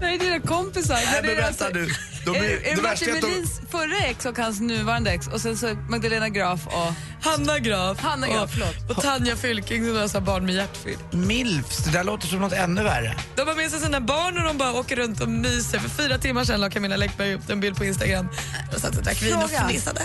Nej, 0.00 0.18
det 0.18 0.26
är 0.26 0.30
dina 0.30 0.40
kompisar. 0.46 0.94
Nej, 0.94 1.04
Men 1.22 1.36
vänta 1.36 1.46
alltså- 1.46 1.68
nu. 1.68 1.88
De 2.24 2.36
är, 2.36 2.42
är 2.44 2.76
det 2.76 2.82
Martin 2.82 3.14
att 3.14 3.20
de- 3.20 3.26
Melins 3.28 3.60
förra 3.70 3.98
ex 4.06 4.26
och 4.26 4.38
hans 4.38 4.60
nuvarande 4.60 5.10
ex 5.10 5.26
och 5.26 5.40
sen 5.40 5.56
så 5.56 5.74
Magdalena 5.88 6.28
Graf 6.28 6.66
och... 6.66 6.92
Hanna 7.22 7.58
Graf, 7.58 8.00
Hanna 8.00 8.26
Graf, 8.28 8.42
och, 8.42 8.50
förlåt. 8.50 8.90
och 8.96 9.02
Tanja 9.02 9.36
Fylking 9.36 9.84
som 9.86 9.96
har 9.96 10.20
barn 10.20 10.46
med 10.46 10.54
hjärtfel. 10.54 10.96
Milfs, 11.10 11.78
det 11.78 11.90
där 11.90 12.04
låter 12.04 12.26
som 12.26 12.38
något 12.38 12.52
ännu 12.52 12.82
värre. 12.82 13.16
De 13.36 13.48
har 13.48 13.54
med 13.54 13.70
sig 13.70 13.80
sina 13.80 14.00
barn 14.00 14.38
och 14.38 14.44
de 14.44 14.58
bara 14.58 14.72
åker 14.72 14.96
runt 14.96 15.20
och 15.20 15.28
myser. 15.28 15.78
För 15.78 15.88
fyra 15.88 16.18
timmar 16.18 16.44
sedan 16.44 16.60
la 16.60 16.70
Camilla 16.70 16.96
Läckberg 16.96 17.34
upp 17.34 17.50
en 17.50 17.60
bild 17.60 17.76
på 17.76 17.84
Instagram. 17.84 18.28
De 18.72 18.80
satt 18.80 18.96
och 18.96 19.02
drack 19.02 19.22
vin 19.22 19.34
och 19.36 19.50
fnissade. 19.50 20.00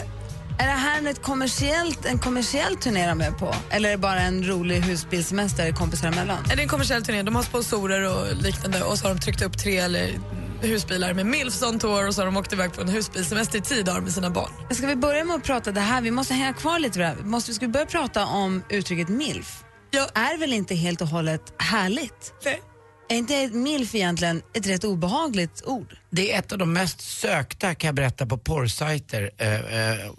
Är 0.59 0.65
det 0.67 0.71
här 0.71 1.07
ett 1.07 1.21
kommersiellt, 1.21 2.05
en 2.05 2.19
kommersiell 2.19 2.75
turné 2.75 3.07
de 3.07 3.21
är 3.21 3.31
på? 3.31 3.55
Eller 3.69 3.89
är 3.89 3.91
det 3.91 3.97
bara 3.97 4.19
en 4.21 4.47
rolig 4.47 4.81
husbilsemester 4.81 5.71
kompisar 5.71 6.07
emellan? 6.07 6.37
Det 6.47 6.53
är 6.53 6.59
en 6.59 6.67
kommersiell 6.67 7.03
turné. 7.03 7.23
De 7.23 7.35
har 7.35 7.43
sponsorer 7.43 8.17
och 8.17 8.43
liknande 8.43 8.83
och 8.83 8.97
så 8.97 9.07
har 9.07 9.15
de 9.15 9.21
tryckt 9.21 9.41
upp 9.41 9.57
tre 9.57 9.77
eller 9.77 10.19
husbilar 10.61 11.13
med 11.13 11.25
Milfs 11.25 11.63
on 11.63 11.79
tour 11.79 12.07
och 12.07 12.15
så 12.15 12.21
har 12.21 12.25
de 12.25 12.37
åkt 12.37 12.53
iväg 12.53 12.73
på 12.73 12.81
en 12.81 12.89
husbilsemester 12.89 13.57
i 13.57 13.61
tio 13.61 13.83
dagar 13.83 14.01
med 14.01 14.11
sina 14.11 14.29
barn. 14.29 14.51
Ska 14.71 14.87
vi 14.87 14.95
börja 14.95 15.25
med 15.25 15.35
att 15.35 15.43
prata 15.43 15.71
det 15.71 15.81
här? 15.81 16.01
Vi 16.01 16.11
måste 16.11 16.33
hänga 16.33 16.53
kvar 16.53 16.79
lite 16.79 16.99
det 16.99 17.05
här. 17.05 17.15
Måste, 17.15 17.53
ska 17.53 17.65
vi 17.65 17.71
börja 17.71 17.85
prata 17.85 18.25
om 18.25 18.63
uttrycket 18.69 19.09
milf? 19.09 19.63
Ja. 19.91 20.07
Är 20.13 20.37
väl 20.37 20.53
inte 20.53 20.75
helt 20.75 21.01
och 21.01 21.07
hållet 21.07 21.53
härligt? 21.57 22.33
Nej. 22.45 22.61
Är 23.09 23.15
inte 23.15 23.47
milf 23.47 23.95
egentligen 23.95 24.41
ett 24.53 24.67
rätt 24.67 24.83
obehagligt 24.83 25.63
ord? 25.65 25.97
Det 26.09 26.33
är 26.33 26.39
ett 26.39 26.51
av 26.51 26.57
de 26.57 26.73
mest 26.73 27.01
sökta 27.01 27.75
kan 27.75 27.87
jag 27.87 27.95
berätta 27.95 28.25
på 28.25 28.37
porrsajter 28.37 29.31
eh, 29.37 29.53
eh, 29.53 30.11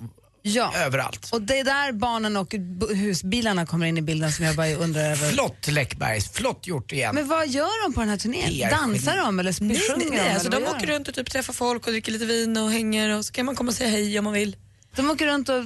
Ja. 0.47 0.73
överallt. 0.77 1.29
Och 1.33 1.43
det 1.43 1.59
är 1.59 1.65
där 1.65 1.93
barnen 1.93 2.37
och 2.37 2.55
husbilarna 2.95 3.67
kommer 3.67 3.87
in 3.87 3.99
i 3.99 4.03
bilden 4.03 4.33
som 4.33 4.45
jag 4.45 4.57
bara 4.57 4.75
undrar 4.75 5.03
över. 5.11 5.29
Flott 5.31 5.69
Läckbergs, 5.69 6.31
flott 6.33 6.67
gjort 6.67 6.93
igen. 6.93 7.15
Men 7.15 7.29
vad 7.29 7.49
gör 7.49 7.87
de 7.89 7.95
på 7.95 8.01
den 8.01 8.09
här 8.09 8.17
turnén? 8.17 8.71
Dansar 8.71 9.17
de 9.17 9.41
eller 9.41 9.53
sjunger 9.53 9.97
nej, 9.97 10.11
de? 10.11 10.17
nej. 10.17 10.35
Alltså, 10.35 10.49
de 10.51 10.57
åker 10.65 10.87
gör 10.87 10.95
runt 10.95 11.09
och 11.09 11.15
typ 11.15 11.31
träffar 11.31 11.53
folk 11.53 11.87
och 11.87 11.93
dricker 11.93 12.13
lite 12.13 12.25
vin 12.27 12.57
och 12.57 12.71
hänger 12.73 13.09
och 13.19 13.25
så 13.25 13.33
kan 13.33 13.47
man 13.47 13.57
komma 13.57 13.69
och 13.69 13.75
säga 13.75 13.91
hej 13.91 14.19
om 14.19 14.25
man 14.25 14.33
vill. 14.33 14.57
de 14.97 15.11
åker 15.11 15.27
runt 15.27 15.49
och... 15.49 15.65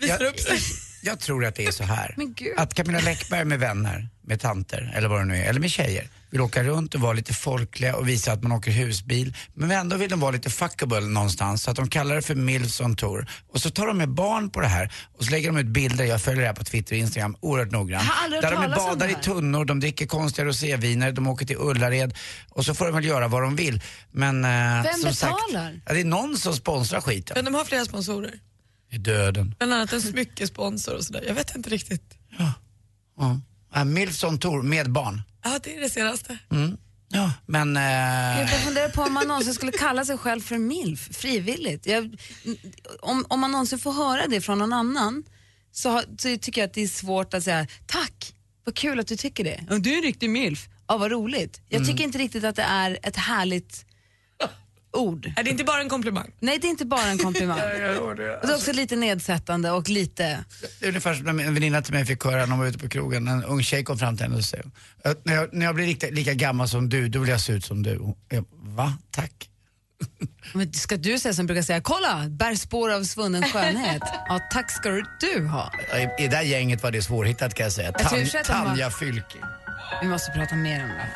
Visar 0.00 0.20
Jag- 0.20 0.28
upp 0.28 0.40
sig. 0.40 0.58
Jag 1.02 1.18
tror 1.20 1.44
att 1.44 1.54
det 1.54 1.66
är 1.66 1.70
så 1.72 1.84
här. 1.84 2.14
Men 2.16 2.34
gud. 2.34 2.54
Att 2.58 2.74
Camilla 2.74 3.00
Läckberg 3.00 3.44
med 3.44 3.58
vänner, 3.60 4.08
med 4.22 4.40
tanter 4.40 4.92
eller 4.96 5.08
vad 5.08 5.20
det 5.20 5.24
nu 5.24 5.36
är, 5.36 5.44
eller 5.44 5.60
med 5.60 5.70
tjejer, 5.70 6.08
vill 6.34 6.40
åka 6.40 6.62
runt 6.62 6.94
och 6.94 7.00
vara 7.00 7.12
lite 7.12 7.34
folkliga 7.34 7.96
och 7.96 8.08
visa 8.08 8.32
att 8.32 8.42
man 8.42 8.52
åker 8.52 8.70
husbil. 8.70 9.36
Men 9.54 9.70
ändå 9.70 9.96
vill 9.96 10.10
de 10.10 10.20
vara 10.20 10.30
lite 10.30 10.50
fuckable 10.50 11.00
någonstans 11.00 11.62
så 11.62 11.70
att 11.70 11.76
de 11.76 11.88
kallar 11.88 12.14
det 12.14 12.22
för 12.22 12.34
Milfs 12.34 12.80
on 12.80 12.96
Tour. 12.96 13.26
Och 13.52 13.60
så 13.60 13.70
tar 13.70 13.86
de 13.86 13.98
med 13.98 14.08
barn 14.08 14.50
på 14.50 14.60
det 14.60 14.66
här 14.66 14.92
och 15.18 15.24
så 15.24 15.30
lägger 15.30 15.52
de 15.52 15.58
ut 15.58 15.66
bilder, 15.66 16.04
jag 16.04 16.22
följer 16.22 16.40
det 16.40 16.46
här 16.46 16.54
på 16.54 16.64
Twitter 16.64 16.94
och 16.94 16.98
Instagram 16.98 17.36
oerhört 17.40 17.70
noggrant. 17.70 18.08
Där 18.30 18.50
de 18.50 18.70
badar 18.76 19.08
i 19.08 19.14
tunnor, 19.14 19.64
de 19.64 19.80
dricker 19.80 20.06
konstiga 20.06 20.46
roséviner, 20.48 21.12
de 21.12 21.26
åker 21.26 21.46
till 21.46 21.56
Ullared 21.56 22.14
och 22.50 22.64
så 22.64 22.74
får 22.74 22.84
de 22.84 22.94
väl 22.94 23.04
göra 23.04 23.28
vad 23.28 23.42
de 23.42 23.56
vill. 23.56 23.80
Men, 24.12 24.44
eh, 24.44 24.82
Vem 24.82 24.94
som 24.94 25.14
sagt, 25.14 25.34
betalar? 25.48 25.80
ja, 25.86 25.92
det 25.94 26.00
är 26.00 26.04
någon 26.04 26.36
som 26.36 26.54
sponsrar 26.56 27.00
skiten. 27.00 27.34
Men 27.36 27.44
de 27.44 27.54
har 27.54 27.64
flera 27.64 27.84
sponsorer. 27.84 28.34
I 28.90 28.98
döden. 28.98 29.54
Bland 29.58 29.74
annat 29.74 29.92
en 29.92 30.02
smyckesponsor 30.02 30.94
och 30.94 31.04
sådär. 31.04 31.24
Jag 31.26 31.34
vet 31.34 31.56
inte 31.56 31.70
riktigt. 31.70 32.18
Ja. 32.38 32.52
Ja, 33.74 33.84
Milfs 33.84 34.24
on 34.24 34.38
Tour 34.38 34.62
med 34.62 34.92
barn. 34.92 35.22
Ja, 35.44 35.58
det 35.62 35.76
är 35.76 35.80
det 35.80 35.90
senaste. 35.90 36.38
Mm. 36.50 36.76
Ja, 37.08 37.32
men... 37.46 37.76
Eh, 37.76 38.40
Jag 38.40 38.64
funderar 38.64 38.88
på 38.88 39.02
om 39.02 39.12
man 39.12 39.28
någonsin 39.28 39.54
skulle 39.54 39.72
kalla 39.72 40.04
sig 40.04 40.18
själv 40.18 40.40
för 40.40 40.58
milf 40.58 41.16
frivilligt. 41.16 41.86
Jag, 41.86 42.16
om, 43.00 43.26
om 43.28 43.40
man 43.40 43.50
någonsin 43.52 43.78
får 43.78 43.92
höra 43.92 44.26
det 44.26 44.40
från 44.40 44.58
någon 44.58 44.72
annan 44.72 45.24
så, 45.72 46.02
så 46.18 46.36
tycker 46.38 46.60
jag 46.60 46.68
att 46.68 46.74
det 46.74 46.82
är 46.82 46.88
svårt 46.88 47.34
att 47.34 47.44
säga 47.44 47.66
tack, 47.86 48.34
vad 48.64 48.74
kul 48.74 49.00
att 49.00 49.06
du 49.06 49.16
tycker 49.16 49.44
det. 49.44 49.78
Du 49.78 49.92
är 49.92 49.96
en 49.96 50.02
riktig 50.02 50.30
milf. 50.30 50.68
Ja, 50.88 50.96
vad 50.96 51.10
roligt. 51.10 51.60
Jag 51.68 51.86
tycker 51.86 52.04
inte 52.04 52.18
riktigt 52.18 52.44
att 52.44 52.56
det 52.56 52.62
är 52.62 52.98
ett 53.02 53.16
härligt 53.16 53.86
ord. 54.94 55.32
Är 55.36 55.42
det 55.42 55.50
inte 55.50 55.64
bara 55.64 55.80
en 55.80 55.88
komplimang? 55.88 56.30
Nej, 56.40 56.58
det 56.58 56.66
är 56.66 56.70
inte 56.70 56.84
bara 56.84 57.06
en 57.06 57.18
komplimang. 57.18 57.58
Och 58.00 58.16
det 58.16 58.24
är 58.24 58.54
också 58.54 58.72
lite 58.72 58.96
nedsättande 58.96 59.70
och 59.70 59.88
lite... 59.88 60.44
Det 60.80 60.86
är 60.86 60.88
ungefär 60.88 61.14
som 61.14 61.24
när 61.36 61.44
en 61.44 61.54
väninna 61.54 61.82
till 61.82 61.94
mig 61.94 62.04
fick 62.06 62.24
höra 62.24 62.36
när 62.40 62.46
hon 62.46 62.58
var 62.58 62.66
ute 62.66 62.78
på 62.78 62.88
krogen, 62.88 63.28
en 63.28 63.44
ung 63.44 63.62
tjej 63.62 63.84
kom 63.84 63.98
fram 63.98 64.16
till 64.16 64.24
henne 64.26 64.36
och 64.36 64.44
sa 64.44 64.56
"Att 65.04 65.24
när 65.24 65.34
jag, 65.34 65.48
när 65.52 65.66
jag 65.66 65.74
blir 65.74 65.86
lika, 65.86 66.06
lika 66.10 66.34
gammal 66.34 66.68
som 66.68 66.88
du, 66.88 67.08
då 67.08 67.18
vill 67.18 67.28
jag 67.30 67.40
se 67.40 67.52
ut 67.52 67.64
som 67.64 67.82
du. 67.82 68.14
Jag, 68.28 68.44
Va? 68.52 68.92
Tack. 69.10 69.50
Men 70.52 70.72
ska 70.72 70.96
du 70.96 71.18
säga 71.18 71.34
som 71.34 71.46
brukar 71.46 71.62
säga, 71.62 71.80
kolla, 71.80 72.24
bär 72.28 72.54
spår 72.54 72.92
av 72.92 73.04
svunnen 73.04 73.42
skönhet. 73.42 74.02
Ja, 74.28 74.40
tack 74.52 74.70
ska 74.70 75.02
du 75.20 75.46
ha. 75.46 75.72
I, 75.96 76.02
I 76.02 76.08
det 76.18 76.28
där 76.28 76.42
gänget 76.42 76.82
var 76.82 76.90
det 76.90 77.02
svårhittat 77.02 77.54
kan 77.54 77.64
jag 77.64 77.72
säga. 77.72 77.92
Jag 77.98 78.08
Tan, 78.10 78.18
var- 78.20 78.44
Tanja 78.44 78.90
Fylking. 78.90 79.40
Vi 80.02 80.08
måste 80.08 80.30
prata 80.30 80.56
mer 80.56 80.84
om 80.84 80.88
det. 80.88 81.06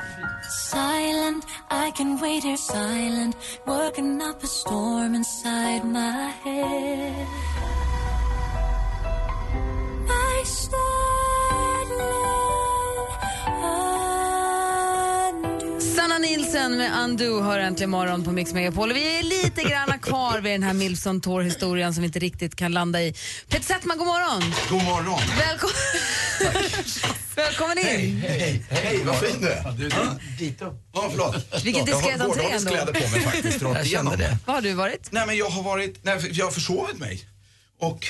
Silent, 0.50 1.44
I 1.70 1.92
can 1.96 2.20
wait 2.22 2.44
here 2.44 2.56
silent, 2.56 3.36
working 3.66 4.22
up 4.22 4.42
a 4.42 4.46
storm 4.46 5.14
inside 5.14 5.84
my 5.84 6.32
head. 6.44 7.26
I 10.08 10.44
started 10.44 10.87
Sanna 16.18 16.28
Nilsen 16.28 16.76
med 16.76 17.04
Undo 17.04 17.40
hör 17.40 17.58
äntligen 17.58 17.90
morgon 17.90 18.24
på 18.24 18.32
Mix 18.32 18.52
Megapol. 18.52 18.92
Vi 18.92 19.18
är 19.18 19.22
lite 19.22 19.62
grann 19.62 19.98
kvar 19.98 20.40
vid 20.40 20.52
den 20.52 20.62
här 20.62 20.72
Milson 20.72 21.20
Tour-historien 21.20 21.94
som 21.94 22.02
vi 22.02 22.06
inte 22.06 22.18
riktigt 22.18 22.56
kan 22.56 22.72
landa 22.72 23.02
i. 23.02 23.14
Peter 23.48 23.64
Settman, 23.64 23.98
god 23.98 24.06
morgon! 24.06 24.54
God 24.70 24.84
morgon. 24.84 25.20
Välkommen, 25.38 25.76
Välkommen 27.36 27.78
in! 27.78 27.84
Hej, 28.20 28.64
hej, 28.70 29.04
vad 29.04 29.16
fin 29.16 29.40
du 29.40 29.48
är. 29.48 29.72
Du, 29.72 29.88
Dit 30.38 30.62
upp. 30.62 30.88
ja, 30.94 31.08
förlåt. 31.10 31.64
Vilken 31.64 31.86
jag 31.86 31.96
diskret 31.96 32.20
har 32.20 32.28
entré 32.28 32.50
ändå. 32.50 32.70
kläder 32.70 32.92
på 32.92 33.08
mig 33.10 33.20
faktiskt, 33.20 33.62
rakt 33.62 33.76
Jag 33.78 33.86
igenom. 33.86 34.16
det. 34.18 34.38
Var 34.46 34.54
har 34.54 34.60
du 34.62 34.72
varit? 34.72 35.12
Nej, 35.12 35.26
men 35.26 35.36
jag 35.36 35.50
har 35.50 35.62
varit, 35.62 36.04
nej, 36.04 36.28
jag 36.32 36.46
har 36.46 36.52
försovit 36.52 36.98
mig. 36.98 37.28
Och, 37.80 38.06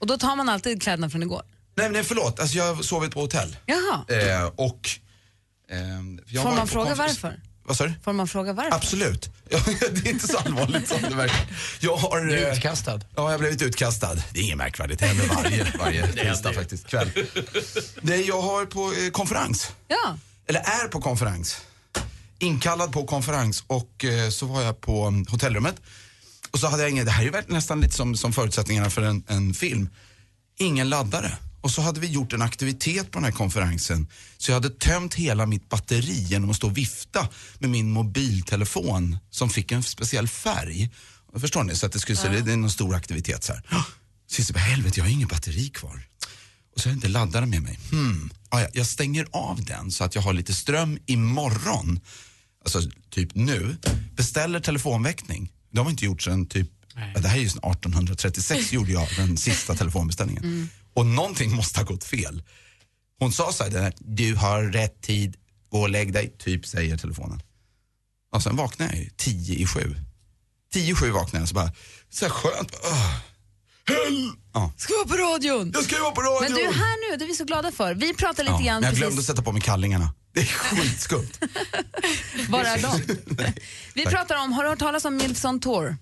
Och 0.00 0.06
då 0.06 0.18
tar 0.18 0.36
man 0.36 0.48
alltid 0.48 0.82
kläderna 0.82 1.10
från 1.10 1.22
igår. 1.22 1.42
nej, 1.74 1.90
nej 1.90 2.04
förlåt, 2.04 2.40
alltså 2.40 2.56
jag 2.56 2.74
har 2.74 2.82
sovit 2.82 3.10
på 3.14 3.20
hotell. 3.20 3.56
Jaha. 3.66 4.04
Eh, 4.08 4.44
och... 4.56 4.88
jag 6.26 6.42
Får 6.42 6.50
har 6.50 6.56
man 6.56 6.68
fråga 6.68 6.94
varför? 6.94 7.40
Vad 7.68 7.76
sa 7.76 7.84
du? 7.84 7.94
Får 8.04 8.12
man 8.12 8.28
fråga 8.28 8.52
varför? 8.52 8.76
Absolut. 8.76 9.30
Ja, 9.50 9.58
det 9.92 10.08
är 10.08 10.12
inte 10.12 10.28
så 10.28 10.38
allvarligt 10.38 10.88
som 10.88 11.02
det 11.02 11.16
verkar. 11.16 11.46
Jag 11.80 11.96
har... 11.96 12.20
Du 12.20 12.38
är 12.38 12.46
eh, 12.46 12.52
utkastad. 12.56 12.92
Ja, 12.92 13.06
jag 13.16 13.22
har 13.22 13.38
blivit 13.38 13.62
utkastad. 13.62 14.14
Det 14.14 14.40
är 14.40 14.44
inget 14.44 14.56
märkvärdigt, 14.56 15.00
det 15.00 15.06
händer 15.06 15.34
varje, 15.34 15.66
varje 15.78 16.06
tisdag 16.06 16.52
faktiskt, 16.52 16.86
kväll. 16.86 17.10
Nej, 18.00 18.28
jag 18.28 18.42
har 18.42 18.66
på 18.66 18.92
eh, 18.92 19.10
konferens. 19.10 19.72
Ja. 19.88 20.18
eller 20.46 20.60
är 20.60 20.88
på 20.88 21.00
konferens. 21.00 21.60
Inkallad 22.38 22.92
på 22.92 23.06
konferens 23.06 23.64
och 23.66 24.04
eh, 24.04 24.30
så 24.30 24.46
var 24.46 24.62
jag 24.62 24.80
på 24.80 25.04
mm, 25.06 25.26
hotellrummet. 25.30 25.76
Och 26.50 26.58
så 26.58 26.66
hade 26.66 26.82
jag 26.82 26.90
ingen, 26.90 27.06
det 27.06 27.12
här 27.12 27.22
är 27.22 27.26
ju 27.26 27.42
nästan 27.46 27.80
lite 27.80 27.94
som, 27.94 28.16
som 28.16 28.32
förutsättningarna 28.32 28.90
för 28.90 29.02
en, 29.02 29.24
en 29.28 29.54
film. 29.54 29.88
Ingen 30.58 30.88
laddare. 30.88 31.36
Och 31.60 31.70
så 31.70 31.82
hade 31.82 32.00
vi 32.00 32.06
gjort 32.06 32.32
en 32.32 32.42
aktivitet 32.42 33.10
på 33.10 33.18
den 33.18 33.24
här 33.24 33.32
konferensen. 33.32 34.06
Så 34.38 34.50
jag 34.50 34.56
hade 34.56 34.70
tömt 34.70 35.14
hela 35.14 35.46
mitt 35.46 35.68
batteri 35.68 36.22
genom 36.22 36.50
att 36.50 36.56
stå 36.56 36.66
och 36.66 36.76
vifta 36.76 37.28
med 37.58 37.70
min 37.70 37.90
mobiltelefon 37.90 39.18
som 39.30 39.50
fick 39.50 39.72
en 39.72 39.82
speciell 39.82 40.28
färg. 40.28 40.90
Förstår 41.36 41.64
ni? 41.64 41.74
Så 41.74 41.86
att 41.86 41.92
det 41.92 42.00
skulle 42.00 42.18
se, 42.18 42.28
det 42.28 42.52
är 42.52 42.56
någon 42.56 42.70
stor 42.70 42.94
aktivitet 42.94 43.44
så 43.44 43.52
här. 43.52 43.62
Jag 44.36 44.46
sa, 44.46 44.58
helvete 44.58 45.00
jag 45.00 45.04
har 45.04 45.10
ingen 45.10 45.28
batteri 45.28 45.68
kvar. 45.68 46.02
Och 46.74 46.80
så 46.80 46.88
har 46.88 46.92
jag 46.92 46.96
inte 46.96 47.08
laddare 47.08 47.46
med 47.46 47.62
mig. 47.62 47.78
Hmm. 47.90 48.30
Ah, 48.48 48.60
ja, 48.60 48.68
jag 48.72 48.86
stänger 48.86 49.26
av 49.32 49.64
den 49.64 49.90
så 49.90 50.04
att 50.04 50.14
jag 50.14 50.22
har 50.22 50.32
lite 50.32 50.54
ström 50.54 50.98
imorgon. 51.06 52.00
Alltså 52.64 52.90
typ 53.10 53.34
nu. 53.34 53.76
Beställer 54.16 54.60
telefonväckning. 54.60 55.52
Det 55.70 55.78
har 55.78 55.84
man 55.84 55.90
inte 55.90 56.04
gjort 56.04 56.22
sedan 56.22 56.46
typ, 56.46 56.70
ja, 56.94 57.20
det 57.20 57.28
här 57.28 57.38
är 57.38 57.42
ju 57.42 57.48
sedan 57.48 57.70
1836 57.72 58.72
gjorde 58.72 58.92
jag 58.92 59.08
den 59.16 59.36
sista 59.36 59.74
telefonbeställningen. 59.74 60.68
Och 60.98 61.06
någonting 61.06 61.54
måste 61.56 61.80
ha 61.80 61.84
gått 61.84 62.04
fel. 62.04 62.42
Hon 63.18 63.32
sa 63.32 63.52
så 63.52 63.64
här, 63.64 63.92
du 63.98 64.34
har 64.34 64.62
rätt 64.62 65.02
tid, 65.02 65.36
gå 65.68 65.80
och 65.80 65.90
lägg 65.90 66.12
dig, 66.12 66.36
typ 66.38 66.66
säger 66.66 66.96
telefonen. 66.96 67.42
Och 68.34 68.42
sen 68.42 68.56
vaknade 68.56 68.92
jag 68.92 69.04
ju 69.04 69.10
tio 69.16 69.54
i 69.54 69.66
sju. 69.66 69.96
Tio 70.72 70.92
i 70.92 70.94
sju 70.94 71.10
vaknade 71.10 71.42
jag 71.42 71.48
så 71.48 71.54
bara, 71.54 71.72
så 72.10 72.24
här 72.24 72.32
skönt. 72.32 72.72
Uh. 72.72 73.16
Hell! 73.88 74.30
Ja. 74.54 74.72
Ska 74.76 74.94
vara 74.94 75.08
på 75.08 75.14
radion! 75.14 75.70
Jag 75.74 75.84
ska 75.84 76.02
vara 76.02 76.12
på 76.12 76.20
radio! 76.20 76.40
Men 76.40 76.52
du 76.52 76.60
är 76.62 76.72
här 76.72 77.10
nu, 77.10 77.16
det 77.16 77.24
är 77.24 77.26
vi 77.26 77.34
så 77.34 77.44
glada 77.44 77.72
för. 77.72 77.94
Vi 77.94 78.14
pratar 78.14 78.44
lite 78.44 78.56
Ja, 78.58 78.64
grann 78.66 78.80
men 78.80 78.90
jag 78.90 78.94
glömde 78.94 79.06
att 79.06 79.12
precis... 79.14 79.26
sätta 79.26 79.42
på 79.42 79.52
mig 79.52 79.62
kallingarna. 79.62 80.14
Det 80.32 80.40
är 80.40 80.44
skitskumt. 80.46 81.38
Var 82.48 82.64
är 82.64 82.82
de? 82.82 83.00
Vi 83.94 84.04
pratar 84.06 84.36
om, 84.44 84.52
har 84.52 84.62
du 84.62 84.68
hört 84.68 84.78
talas 84.78 85.04
om 85.04 85.16
Milson 85.16 85.60
Tour? 85.60 85.96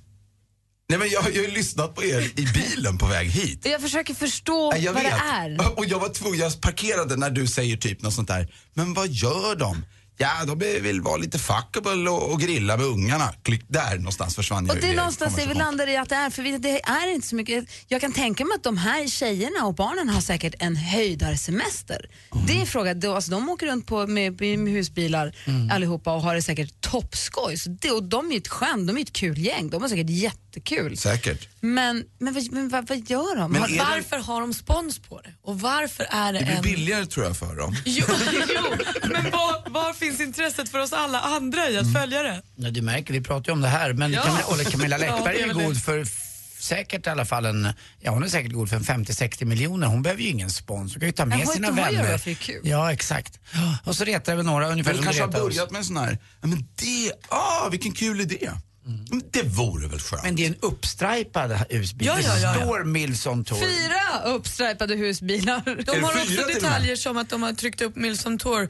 Nej, 0.89 0.99
men 0.99 1.09
jag, 1.09 1.23
jag 1.23 1.43
har 1.43 1.49
ju 1.49 1.51
lyssnat 1.51 1.95
på 1.95 2.05
er 2.05 2.21
i 2.41 2.47
bilen 2.55 2.99
på 2.99 3.07
väg 3.07 3.29
hit. 3.31 3.67
Jag 3.67 3.81
försöker 3.81 4.15
förstå 4.15 4.73
jag 4.77 4.93
vad 4.93 5.03
vet. 5.03 5.13
det 5.13 5.19
är. 5.65 5.79
Och 5.79 5.87
jag 5.87 5.99
var 6.01 6.09
tvungen, 6.09 6.41
jag 6.41 6.61
parkerade 6.61 7.17
när 7.17 7.31
du 7.31 7.47
säger 7.47 7.77
typ 7.77 8.03
något 8.03 8.15
sånt 8.15 8.29
där. 8.29 8.55
Men 8.75 8.95
vad 8.95 9.09
gör 9.09 9.57
de? 9.57 9.85
Ja, 10.19 10.45
de 10.47 10.59
vill 10.59 11.01
vara 11.01 11.17
lite 11.17 11.39
fuckable 11.39 12.11
och, 12.11 12.33
och 12.33 12.41
grilla 12.41 12.77
med 12.77 12.87
ungarna. 12.87 13.33
Klick, 13.43 13.63
där 13.69 13.97
någonstans 13.97 14.35
försvann 14.37 14.67
jag 14.67 14.75
Och 14.77 14.83
det 14.83 14.89
är 14.91 14.97
någonstans 14.97 15.37
det 15.37 15.47
vi 15.47 15.55
landar 15.55 15.87
i 15.89 15.97
att 15.97 16.09
det 16.09 16.15
är, 16.15 16.31
för 16.31 16.43
vi- 16.43 16.59
det 16.59 16.81
är 16.85 17.15
inte 17.15 17.27
så 17.27 17.37
mycket. 17.37 17.65
Jag 17.89 18.01
kan 18.01 18.13
tänka 18.13 18.45
mig 18.45 18.55
att 18.55 18.63
de 18.63 18.77
här 18.77 19.07
tjejerna 19.09 19.67
och 19.67 19.75
barnen 19.75 20.09
har 20.09 20.21
säkert 20.21 20.55
en 20.59 20.77
höjdarsemester. 20.77 22.09
Mm. 22.35 22.47
Det 22.47 22.61
är 22.61 22.67
frågan, 22.67 23.01
då, 23.01 23.15
alltså, 23.15 23.31
de 23.31 23.49
åker 23.49 23.67
runt 23.67 23.87
på, 23.87 24.07
med, 24.07 24.41
med 24.41 24.59
husbilar 24.75 25.37
Mm. 25.47 25.71
allihopa 25.71 26.13
och 26.15 26.23
har 26.23 26.35
det 26.35 26.43
säkert 26.43 26.81
toppskoj. 26.81 27.57
Så 27.59 27.71
det, 27.71 27.91
och 27.91 28.03
de 28.03 28.27
är 28.29 28.33
ju 28.33 28.39
ett 28.39 28.49
skämt, 28.49 28.87
de 28.87 28.97
är 28.97 29.03
ett 29.03 29.13
kul 29.13 29.39
gäng, 29.39 29.71
de 29.71 29.83
har 29.83 29.89
säkert 29.89 30.11
jättekul. 30.57 30.97
Säkert. 30.97 31.49
Men, 31.61 32.05
men, 32.19 32.35
vad, 32.35 32.53
men 32.53 32.69
vad, 32.69 32.89
vad 32.89 32.99
gör 33.11 33.37
de? 33.37 33.53
Men 33.53 33.61
har, 33.61 33.69
är 33.69 33.73
det- 33.73 33.79
Varför 33.79 34.19
har 34.19 34.41
de 34.41 34.55
spons 34.55 34.99
på 34.99 35.21
det? 35.21 35.31
Och 35.43 35.61
varför 35.61 36.07
är 36.11 36.33
det, 36.33 36.39
Det 36.39 36.45
blir 36.45 36.57
en... 36.57 36.63
billigare 36.63 37.07
tror 37.07 37.27
jag 37.27 37.37
för 37.37 37.57
dem. 37.57 37.77
Jo, 37.85 38.05
jo, 38.55 38.63
men 39.03 39.31
var, 39.31 39.71
var 39.71 39.93
finns 39.93 40.21
intresset 40.21 40.69
för 40.69 40.79
oss 40.79 40.93
alla 40.93 41.21
andra 41.21 41.71
i 41.71 41.79
att 41.79 41.93
följa 41.93 42.23
det? 42.23 42.43
Ja, 42.57 42.71
du 42.71 42.83
märker, 42.83 43.13
vi 43.13 43.21
pratar 43.21 43.47
ju 43.47 43.53
om 43.53 43.61
det 43.61 43.69
här. 43.69 43.93
Men 43.93 44.13
Ja. 44.13 44.23
Camilla, 44.23 44.53
eller 44.55 44.65
Camilla 44.71 44.97
Läckberg 45.17 45.37
är 45.41 45.47
ju 45.47 45.53
god 45.55 45.83
för 45.83 45.99
f- 45.99 46.11
säkert 46.61 47.07
i 47.07 47.11
alla 47.11 47.25
fall 47.25 47.47
en, 47.47 47.69
ja 48.01 48.11
hon 48.11 48.23
är 48.25 48.29
säkert 48.29 48.53
god 48.53 48.69
för 48.69 48.77
en 48.77 48.83
50-60 48.83 49.45
miljoner. 49.45 49.87
Hon 49.87 50.03
behöver 50.03 50.23
ju 50.23 50.29
ingen 50.29 50.51
spons. 50.51 50.93
Hon 50.95 51.01
kan 51.01 51.09
ju 51.09 51.13
ta 51.13 51.25
med 51.25 51.39
hon- 51.39 51.47
sina 51.55 51.69
hon 51.69 51.77
gör 51.79 51.85
vänner. 51.85 52.13
det 52.13 52.19
för 52.19 52.25
det 52.31 52.31
är 52.31 52.35
kul. 52.35 52.61
Ja, 52.65 52.93
exakt. 52.93 53.39
Och 53.85 53.97
så 53.97 54.05
retar 54.05 54.37
väl 54.37 54.47
några 54.47 54.69
ungefär 54.69 54.91
Men 54.95 54.97
som 54.97 55.05
de 55.05 55.13
det 55.13 55.19
kanske 55.19 55.23
har 55.23 55.29
retar 55.29 55.41
oss. 55.49 55.55
börjat 55.57 55.71
med 55.71 55.79
en 55.79 55.85
sån 55.85 55.97
här, 55.97 56.19
ja, 56.41 56.47
men 56.47 56.59
det, 56.77 57.13
ah 57.29 57.69
vilken 57.71 57.93
kul 57.93 58.21
idé. 58.21 58.51
Men 58.87 59.23
Det 59.33 59.43
vore 59.43 59.89
väl 59.89 59.99
skönt? 60.01 60.23
Men 60.23 60.37
det 60.37 60.43
är 60.43 60.47
en 60.47 60.57
uppstripad 60.61 61.53
husbil. 61.71 62.07
Ja, 62.07 62.21
ja, 62.21 62.39
ja, 62.39 62.53
Det 62.53 62.61
står 62.61 62.85
Milson 62.85 63.45
Tour. 63.45 63.59
Fyra 63.59 64.23
uppstripade 64.25 64.95
husbilar. 64.95 65.85
De 65.87 66.05
har 66.05 66.13
också 66.13 66.47
detaljer 66.55 66.97
som 66.97 67.17
att 67.17 67.31
de 67.31 67.43
har 67.43 67.53
tryckt 67.53 67.81
upp 67.81 67.97
Milson 67.97 68.39
Tour 68.39 68.69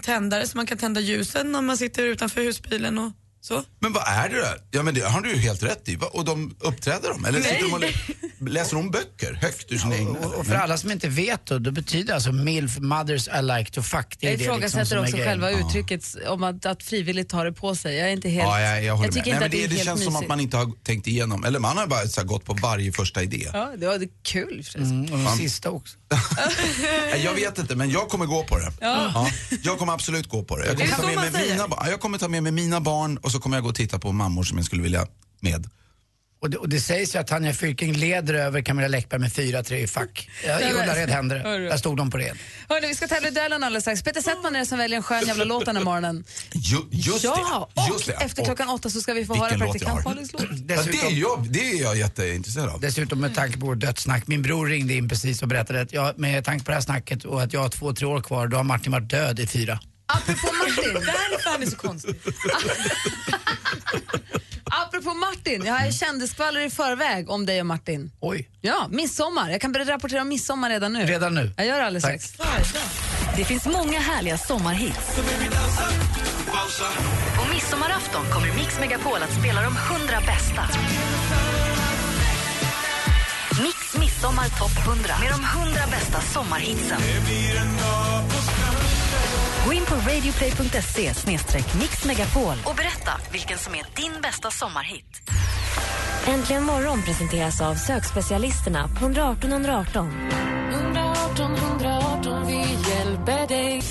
tändare 0.00 0.48
så 0.48 0.56
man 0.56 0.66
kan 0.66 0.78
tända 0.78 1.00
ljusen 1.00 1.52
när 1.52 1.62
man 1.62 1.76
sitter 1.76 2.02
utanför 2.02 2.40
husbilen 2.40 2.98
och 2.98 3.12
så. 3.44 3.62
Men 3.80 3.92
vad 3.92 4.02
är 4.06 4.28
det 4.28 4.36
där? 4.36 4.56
Ja 4.70 4.82
men 4.82 4.94
det 4.94 5.00
har 5.00 5.20
du 5.20 5.30
ju 5.30 5.36
helt 5.36 5.62
rätt 5.62 5.88
i. 5.88 5.98
Och 6.12 6.24
de 6.24 6.56
uppträder 6.60 7.08
de? 7.08 7.24
Eller 7.24 7.40
sitter 7.40 7.62
de 7.62 7.72
och 7.72 7.80
lä- 7.80 8.50
läser 8.50 8.76
de 8.76 8.90
böcker 8.90 9.32
högt 9.42 9.72
ur 9.72 9.78
sina 9.78 9.96
egna? 9.96 10.18
Och, 10.18 10.34
och 10.34 10.46
för 10.46 10.54
alla 10.54 10.76
som 10.78 10.90
inte 10.90 11.08
vet 11.08 11.46
då, 11.46 11.58
det 11.58 11.72
betyder 11.72 12.14
alltså 12.14 12.32
MILF, 12.32 12.78
mothers 12.78 13.28
I 13.28 13.42
like 13.42 13.70
to 13.72 13.82
fuck. 13.82 14.16
Det 14.20 14.26
är 14.26 14.30
Jag 14.30 14.38
det 14.38 14.42
ifrågasätter 14.44 14.78
liksom 14.80 14.96
som 14.96 15.04
också 15.04 15.16
grejen. 15.16 15.28
själva 15.28 15.50
uttrycket 15.50 16.04
om 16.28 16.42
att, 16.44 16.66
att 16.66 16.82
frivilligt 16.82 17.28
ta 17.28 17.44
det 17.44 17.52
på 17.52 17.74
sig. 17.74 17.96
Jag 17.96 18.08
är 18.08 18.12
inte 18.12 18.28
helt... 18.28 18.42
Ja, 18.48 18.60
jag, 18.60 18.84
jag 18.84 18.96
håller 18.96 19.12
tycker 19.12 19.30
med. 19.34 19.42
inte 19.42 19.48
Nej, 19.48 19.60
men 19.60 19.68
det, 19.70 19.74
det, 19.74 19.80
det 19.80 19.84
känns 19.84 20.04
som 20.04 20.12
mysigt. 20.12 20.22
att 20.24 20.28
man 20.28 20.40
inte 20.40 20.56
har 20.56 20.72
tänkt 20.84 21.06
igenom, 21.06 21.44
eller 21.44 21.58
man 21.58 21.76
har 21.76 21.86
bara 21.86 22.06
så 22.08 22.20
här, 22.20 22.26
gått 22.28 22.44
på 22.44 22.54
varje 22.54 22.92
första 22.92 23.22
idé. 23.22 23.48
Ja, 23.52 23.72
det 23.78 23.86
var 23.86 23.98
det 23.98 24.04
är 24.04 24.08
kul 24.22 24.58
i 24.58 24.60
och 24.60 24.64
för 24.64 24.72
sig. 24.72 24.80
Mm, 24.80 25.12
och 25.12 25.18
de 25.18 25.36
sista 25.36 25.70
också. 25.70 25.96
Jag 27.24 27.34
vet 27.34 27.58
inte, 27.58 27.76
men 27.76 27.90
jag 27.90 28.08
kommer 28.08 28.26
gå 28.26 28.42
på 28.44 28.58
det. 28.58 28.72
Ja. 28.80 29.30
Jag 29.62 29.78
kommer 29.78 29.92
absolut 29.92 30.28
gå 30.28 30.42
på 30.44 30.56
det. 30.56 30.66
Jag 30.66 30.76
kommer, 30.78 30.90
ta 30.92 31.06
med 31.22 31.32
mig 31.32 31.48
mina, 31.48 31.66
jag 31.90 32.00
kommer 32.00 32.18
ta 32.18 32.28
med 32.28 32.42
mig 32.42 32.52
mina 32.52 32.80
barn 32.80 33.18
och 33.32 33.34
så 33.34 33.40
kommer 33.42 33.56
jag 33.56 33.62
gå 33.64 33.68
och 33.68 33.74
titta 33.74 33.98
på 33.98 34.12
mammor 34.12 34.42
som 34.44 34.56
jag 34.58 34.66
skulle 34.66 34.82
vilja 34.82 35.06
med. 35.40 35.70
Och 36.40 36.50
det, 36.50 36.56
och 36.56 36.68
det 36.68 36.80
sägs 36.80 37.14
ju 37.14 37.18
att 37.18 37.26
Tanja 37.26 37.52
Fylking 37.54 37.92
leder 37.92 38.34
över 38.34 38.62
Camilla 38.62 38.88
Läckberg 38.88 39.20
med 39.20 39.30
4-3 39.30 39.74
i 39.74 39.86
fack. 39.86 40.30
Ja, 40.46 40.60
I 40.60 40.72
Ullared 40.72 41.08
händer 41.08 41.36
det. 41.38 41.68
Där 41.68 41.76
stod 41.76 41.96
de 41.96 42.10
på 42.10 42.18
red. 42.18 42.36
Hörni, 42.68 42.86
vi 42.86 42.94
ska 42.94 43.08
tävla 43.08 43.28
i 43.28 43.30
duellen 43.30 43.64
alldeles 43.64 43.84
strax. 43.84 44.02
Peter 44.02 44.20
Settman 44.20 44.54
är 44.56 44.60
det 44.60 44.66
som 44.66 44.78
väljer 44.78 44.96
en 44.96 45.02
skön 45.02 45.26
jävla 45.26 45.44
låt 45.44 45.64
den 45.64 45.76
här 45.76 45.84
morgonen. 45.84 46.24
Ju, 46.52 46.78
just 46.90 47.24
ja, 47.24 47.68
det. 47.74 47.80
och 47.80 47.88
Just 47.92 48.06
det. 48.06 48.12
efter 48.12 48.44
klockan 48.44 48.68
åtta 48.68 48.90
så 48.90 49.00
ska 49.00 49.14
vi 49.14 49.26
få 49.26 49.34
höra 49.34 49.48
Vilken 49.48 49.66
låt 49.66 50.32
låt. 50.32 50.42
Ja, 50.42 50.48
det, 50.54 50.74
är 50.74 50.76
Dessutom, 50.76 51.18
jag, 51.18 51.46
det 51.50 51.70
är 51.70 51.82
jag 51.82 51.96
jätteintresserad 51.96 52.68
av. 52.68 52.80
dessutom 52.80 53.20
med 53.20 53.34
tanke 53.34 53.58
på 53.58 53.66
vårt 53.66 53.80
dödssnack. 53.80 54.26
Min 54.26 54.42
bror 54.42 54.66
ringde 54.66 54.94
in 54.94 55.08
precis 55.08 55.42
och 55.42 55.48
berättade 55.48 55.80
att 55.80 55.92
jag, 55.92 56.18
med 56.18 56.44
tanke 56.44 56.64
på 56.64 56.70
det 56.70 56.74
här 56.74 56.82
snacket 56.82 57.24
och 57.24 57.42
att 57.42 57.52
jag 57.52 57.60
har 57.60 57.68
två, 57.68 57.92
tre 57.92 58.06
år 58.06 58.20
kvar, 58.20 58.46
då 58.46 58.56
har 58.56 58.64
Martin 58.64 58.92
varit 58.92 59.10
död 59.10 59.40
i 59.40 59.46
fyra. 59.46 59.78
Apropå 60.06 60.48
Martin, 60.58 60.94
Det 60.94 61.10
här 61.10 61.32
är 61.32 61.41
fan 61.52 61.62
är 61.62 61.66
så 61.66 61.76
konstigt. 61.76 62.26
apropå 64.64 65.14
Martin, 65.14 65.64
jag 65.66 65.74
har 65.74 65.90
kändisskvaller 65.90 66.60
i 66.60 66.70
förväg 66.70 67.30
om 67.30 67.46
dig 67.46 67.60
och 67.60 67.66
Martin. 67.66 68.12
Oj, 68.20 68.48
Ja, 68.60 68.86
midsommar. 68.90 69.50
Jag 69.50 69.60
kan 69.60 69.72
börja 69.72 69.86
rapportera 69.94 70.20
om 70.22 70.28
midsommar 70.28 70.70
redan 70.70 70.92
nu. 70.92 71.06
redan 71.06 71.34
nu. 71.34 71.52
Jag 71.56 71.66
gör 71.66 71.78
det 71.78 71.86
alldeles 71.86 72.04
strax. 72.24 72.34
Det 73.36 73.44
finns 73.44 73.66
många 73.66 74.00
härliga 74.00 74.38
sommarhits. 74.38 75.16
På 77.38 77.52
midsommarafton 77.54 78.24
kommer 78.32 78.54
Mix 78.54 78.80
Megapol 78.80 79.18
att 79.22 79.40
spela 79.40 79.62
de 79.62 79.76
100 79.76 80.20
bästa. 80.26 80.68
Mix 83.62 83.96
Midsommar 83.98 84.48
Topp 84.58 84.86
100 84.86 85.14
med 85.20 85.30
de 85.32 85.44
100 85.62 85.80
bästa 85.90 86.20
sommarhitsen. 86.20 87.00
Gå 89.64 89.72
in 89.72 89.84
på 89.84 89.94
radioplay.se 89.94 91.12
mixmegapol 91.78 92.56
och 92.64 92.74
berätta 92.74 93.10
vilken 93.32 93.58
som 93.58 93.74
är 93.74 93.84
din 93.96 94.20
bästa 94.22 94.50
sommarhit. 94.50 95.30
Äntligen 96.26 96.64
morgon 96.64 97.02
presenteras 97.02 97.60
av 97.60 97.74
sökspecialisterna 97.74 98.88
på 98.88 99.04
118 99.04 99.52
118. 99.52 100.30
118 100.72 101.54
118, 101.54 102.46
vi 102.46 102.58
hjälper 102.90 103.46
dig. 103.48 103.82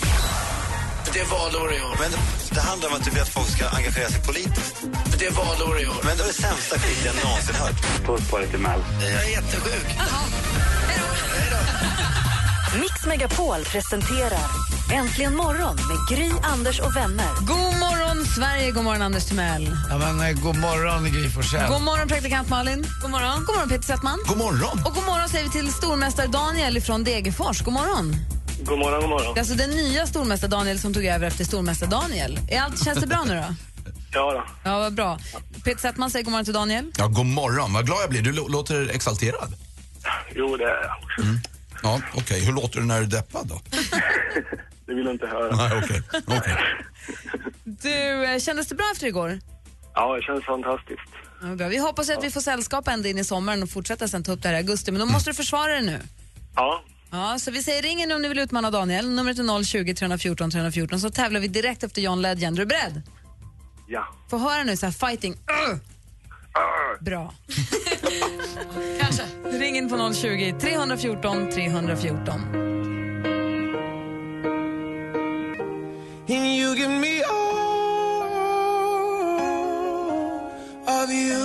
Det 1.13 1.19
är 1.19 1.25
valår 1.25 1.73
i 1.73 1.81
år. 1.81 1.95
Men 1.99 2.11
det 2.51 2.61
handlar 2.61 2.89
om 2.89 2.95
att 2.95 3.05
du 3.05 3.11
vill 3.11 3.21
att 3.21 3.29
folk 3.29 3.47
ska 3.47 3.65
engagera 3.69 4.09
sig 4.09 4.23
politiskt. 4.23 4.83
Det 5.19 5.25
är 5.25 5.31
valår 5.31 5.81
i 5.81 5.87
år. 5.87 6.01
Men 6.03 6.17
det 6.17 6.23
är 6.23 6.27
det 6.27 6.33
sämsta 6.33 6.79
skit 6.79 7.05
jag 7.05 7.15
någonsin 7.25 7.55
hört. 7.55 8.05
Puss 8.05 8.29
på 8.29 8.37
dig 8.37 8.47
till 8.47 8.59
Mel. 8.59 8.79
Jag 9.01 9.25
är 9.25 9.29
jättesjuk. 9.29 9.87
Mix 12.81 13.05
Megapol 13.05 13.63
presenterar 13.63 14.70
Äntligen 14.91 15.35
morgon 15.35 15.75
med 15.75 16.17
Gry, 16.17 16.31
Anders 16.43 16.79
och 16.79 16.95
vänner. 16.95 17.27
God 17.41 17.57
morgon, 17.57 18.25
Sverige! 18.25 18.71
God 18.71 18.83
morgon, 18.83 19.01
Anders 19.01 19.25
Timell. 19.25 19.77
Ja, 19.89 19.97
men, 19.97 20.19
eh, 20.21 20.31
god 20.43 20.57
morgon, 20.57 21.03
Gry 21.11 21.29
Forssell. 21.29 21.69
God 21.69 21.81
morgon, 21.81 22.07
praktikant 22.07 22.49
Malin. 22.49 22.85
God 23.01 23.11
morgon. 23.11 23.43
God 23.45 23.55
morgon, 23.55 23.69
Peter 23.69 23.83
Settman. 23.83 24.19
God 24.27 24.37
morgon! 24.37 24.83
Och 24.85 24.93
god 24.95 25.03
morgon 25.05 25.29
säger 25.29 25.45
vi 25.45 25.51
till 25.51 25.73
stormästare 25.73 26.27
Daniel 26.27 26.81
från 26.81 27.03
Degerfors. 27.03 27.61
God 27.61 27.73
morgon. 27.73 28.15
God 28.65 28.79
morgon, 28.79 29.01
god 29.01 29.09
morgon. 29.09 29.33
Det 29.33 29.37
är 29.39 29.41
alltså 29.41 29.55
den 29.55 29.69
nya 29.69 30.07
stormästare 30.07 30.51
Daniel 30.51 30.79
som 30.79 30.93
tog 30.93 31.05
över 31.05 31.27
efter 31.27 31.43
stormästare 31.45 31.89
Daniel. 31.89 32.39
Är 32.49 32.61
allt, 32.61 32.83
känns 32.85 32.99
det 32.99 33.07
bra 33.07 33.23
nu 33.27 33.35
då? 33.35 33.55
Ja 34.13 34.31
då. 34.33 34.43
Ja, 34.69 34.79
vad 34.79 34.93
bra. 34.93 35.19
Peter 35.63 35.79
Settman 35.81 36.11
säger 36.11 36.25
god 36.25 36.31
morgon 36.31 36.45
till 36.45 36.53
Daniel. 36.53 36.91
Ja, 36.97 37.07
god 37.07 37.25
morgon. 37.25 37.73
Vad 37.73 37.85
glad 37.85 37.97
jag 38.01 38.09
blir. 38.09 38.21
Du 38.21 38.31
lå- 38.31 38.49
låter 38.49 38.89
exalterad. 38.95 39.53
Jo, 40.35 40.57
det 40.57 40.63
är 40.63 40.69
jag 40.69 40.97
också. 41.03 41.49
Ja, 41.83 41.99
okej. 42.13 42.45
Hur 42.45 42.53
låter 42.53 42.79
du 42.79 42.85
när 42.85 42.97
du 42.99 43.05
är 43.05 43.09
deppad 43.09 43.47
då? 43.47 43.61
Det 44.91 44.95
vill 44.95 45.05
du 45.05 45.11
inte 45.11 45.27
höra. 45.27 45.55
Nej, 45.55 45.81
okej. 45.83 46.01
Okej. 46.27 46.57
Du, 47.63 48.25
eh, 48.25 48.39
kändes 48.39 48.67
det 48.67 48.75
bra 48.75 48.85
efter 48.93 49.07
igår? 49.07 49.39
Ja, 49.93 50.15
det 50.15 50.21
känns 50.21 50.45
fantastiskt. 50.45 51.01
Ja, 51.41 51.47
bra. 51.55 51.67
Vi 51.67 51.77
hoppas 51.77 52.09
att 52.09 52.23
vi 52.23 52.31
får 52.31 52.41
sällskap 52.41 52.87
ända 52.87 53.09
in 53.09 53.17
i 53.17 53.23
sommaren 53.23 53.63
och 53.63 53.69
fortsätta 53.69 54.07
sen 54.07 54.23
ta 54.23 54.31
upp 54.31 54.41
det 54.41 54.47
här 54.47 54.55
i 54.55 54.57
augusti. 54.57 54.91
Men 54.91 54.99
då 54.99 55.05
måste 55.05 55.29
du 55.29 55.33
försvara 55.33 55.73
det 55.75 55.81
nu. 55.81 55.99
Ja, 56.55 56.83
Ja, 57.11 57.39
så 57.39 57.51
vi 57.51 57.63
säger 57.63 57.81
ring 57.81 58.01
in 58.01 58.11
om 58.11 58.21
ni 58.21 58.27
vill 58.27 58.39
utmana 58.39 58.71
Daniel. 58.71 59.09
Numret 59.09 59.39
är 59.39 59.63
020 59.63 59.93
314 59.95 60.51
314 60.51 60.99
så 60.99 61.09
tävlar 61.09 61.39
vi 61.39 61.47
direkt 61.47 61.83
efter 61.83 62.01
John 62.01 62.21
Legend. 62.21 62.57
Är 62.57 62.59
du 62.61 62.65
beredd? 62.65 63.01
ja. 63.87 64.07
Få 64.29 64.37
höra 64.37 64.63
nu 64.63 64.77
så 64.77 64.85
här 64.85 64.93
fighting. 64.93 65.33
Ugh. 65.33 65.77
Bra. 66.99 67.33
Kanske. 69.01 69.23
Ring 69.51 69.77
in 69.77 69.89
på 69.89 70.13
020 70.13 70.55
314 70.61 71.49
314. 71.51 72.80
You 76.35 76.75
give 76.75 76.89
me 76.89 77.23
all 77.23 77.33
of 81.03 81.11
you. 81.11 81.37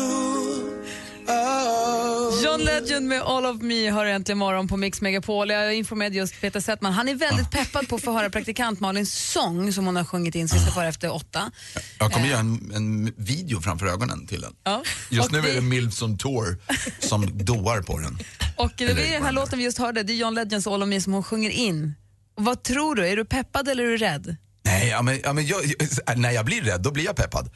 Oh. 1.29 2.43
John 2.45 2.61
Legend 2.65 3.09
med 3.09 3.23
All 3.23 3.47
of 3.47 3.63
Me 3.63 3.89
har 3.89 4.07
äntligen 4.07 4.39
morgon 4.39 4.69
på 4.69 4.77
Mix 4.77 5.01
Megapol. 5.01 5.51
Jag 5.51 5.75
informerade 5.75 6.17
just 6.17 6.41
Peter 6.41 6.61
Settman. 6.61 6.93
Han 6.93 7.09
är 7.09 7.15
väldigt 7.15 7.51
peppad 7.51 7.89
på 7.89 7.97
att 7.97 8.03
få 8.05 8.13
höra 8.13 8.31
praktikant 8.31 8.81
Malins 8.81 9.31
sång 9.33 9.73
som 9.73 9.87
hon 9.87 9.97
har 9.97 10.05
sjungit 10.05 10.35
in 10.35 10.49
få 10.49 10.57
höra 10.81 10.89
efter 10.89 11.15
åtta. 11.15 11.51
Jag 11.99 12.13
kommer 12.13 12.27
göra 12.29 12.41
en, 12.41 12.73
en 12.75 13.13
video 13.17 13.61
framför 13.61 13.87
ögonen 13.87 14.27
till 14.27 14.41
den. 14.41 14.53
Ja. 14.65 14.83
Just 15.11 15.27
Och 15.27 15.33
nu 15.33 15.39
är 15.39 15.43
det- 15.43 15.55
det 15.55 15.61
Mills 15.61 16.03
on 16.03 16.19
Tour 16.19 16.59
som 16.99 17.39
doar 17.45 17.83
på 17.83 17.99
den. 17.99 18.19
Och 18.57 18.73
det 18.77 18.85
är 18.85 19.13
den 19.13 19.23
här 19.23 19.33
låten 19.33 19.59
vi 19.59 19.65
just 19.65 19.79
hörde, 19.79 20.03
det 20.03 20.13
är 20.13 20.17
John 20.17 20.35
Legends 20.35 20.67
All 20.67 20.83
of 20.83 20.89
Me 20.89 21.01
som 21.01 21.13
hon 21.13 21.23
sjunger 21.23 21.51
in. 21.51 21.95
Vad 22.35 22.63
tror 22.63 22.95
du, 22.95 23.09
är 23.09 23.17
du 23.17 23.25
peppad 23.25 23.69
eller 23.69 23.85
är 23.85 23.89
du 23.89 23.97
rädd? 23.97 24.37
Nej, 24.67 24.89
ja, 24.89 25.03
men, 25.03 25.21
ja, 25.25 25.33
men 25.33 25.47
jag, 25.47 25.63
när 26.17 26.31
jag 26.31 26.45
blir 26.45 26.63
rädd, 26.63 26.81
då 26.83 26.91
blir 26.91 27.05
jag 27.05 27.17
peppad. 27.17 27.51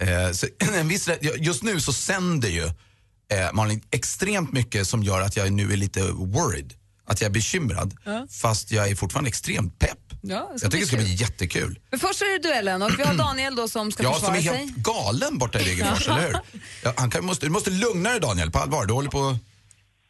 Eh, 0.00 0.30
så, 0.32 0.46
en 0.74 0.88
viss, 0.88 1.08
rädd- 1.08 1.36
just 1.38 1.62
nu 1.62 1.80
så 1.80 1.92
sänder 1.92 2.48
ju 2.48 2.64
eh, 3.32 3.52
Malin 3.52 3.82
extremt 3.90 4.52
mycket 4.52 4.88
som 4.88 5.02
gör 5.02 5.20
att 5.20 5.36
jag 5.36 5.52
nu 5.52 5.72
är 5.72 5.76
lite 5.76 6.02
worried. 6.12 6.72
Att 7.08 7.20
jag 7.20 7.28
är 7.28 7.32
bekymrad. 7.32 7.94
Fast 8.30 8.70
jag 8.70 8.88
är 8.88 8.94
fortfarande 8.94 9.28
extremt 9.28 9.78
pepp. 9.78 9.98
Ja, 10.22 10.50
jag 10.52 10.60
tycker 10.60 10.78
det 10.78 10.86
ska 10.86 10.96
bli 10.96 11.14
jättekul. 11.14 11.78
Men 11.90 12.00
först 12.00 12.22
är 12.22 12.32
det 12.42 12.48
duellen 12.48 12.82
och 12.82 12.90
vi 12.98 13.02
har 13.02 13.14
Daniel 13.26 13.54
då 13.56 13.68
som 13.68 13.92
ska 13.92 14.02
Jag 14.02 14.12
som 14.16 14.20
försvara 14.34 14.38
är 14.38 14.42
sig. 14.42 14.66
helt 14.66 14.76
galen 14.76 15.38
borta 15.38 15.60
i 15.60 15.64
Degerfors, 15.64 16.08
eller 16.08 16.20
hur? 16.26 16.36
Ja, 16.82 16.92
han 16.96 17.10
kan, 17.10 17.24
måste, 17.24 17.46
du 17.46 17.50
måste 17.50 17.70
lugna 17.70 18.10
dig 18.10 18.20
Daniel, 18.20 18.50
på 18.50 18.58
allvar. 18.58 18.86
Du 18.86 18.92
håller 18.94 19.10
på 19.10 19.28
att 19.28 19.36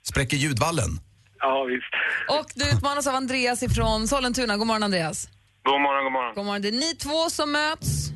spräcka 0.09 0.37
ljudvallen. 0.37 1.01
Ja, 1.39 1.65
visst. 1.65 2.39
Och 2.41 2.51
du 2.55 2.77
utmanas 2.77 3.07
av 3.07 3.15
Andreas 3.15 3.63
ifrån 3.63 4.09
Sollentuna. 4.09 4.57
God 4.57 4.67
morgon 4.67 4.83
Andreas. 4.83 5.29
God 5.67 5.81
morgon, 5.81 6.05
god 6.05 6.13
morgon. 6.13 6.35
God 6.35 6.45
morgon. 6.45 6.63
Det 6.63 6.69
är 6.69 6.73
ni 6.73 6.95
två 6.95 7.31
som 7.31 7.53
möts. 7.53 8.09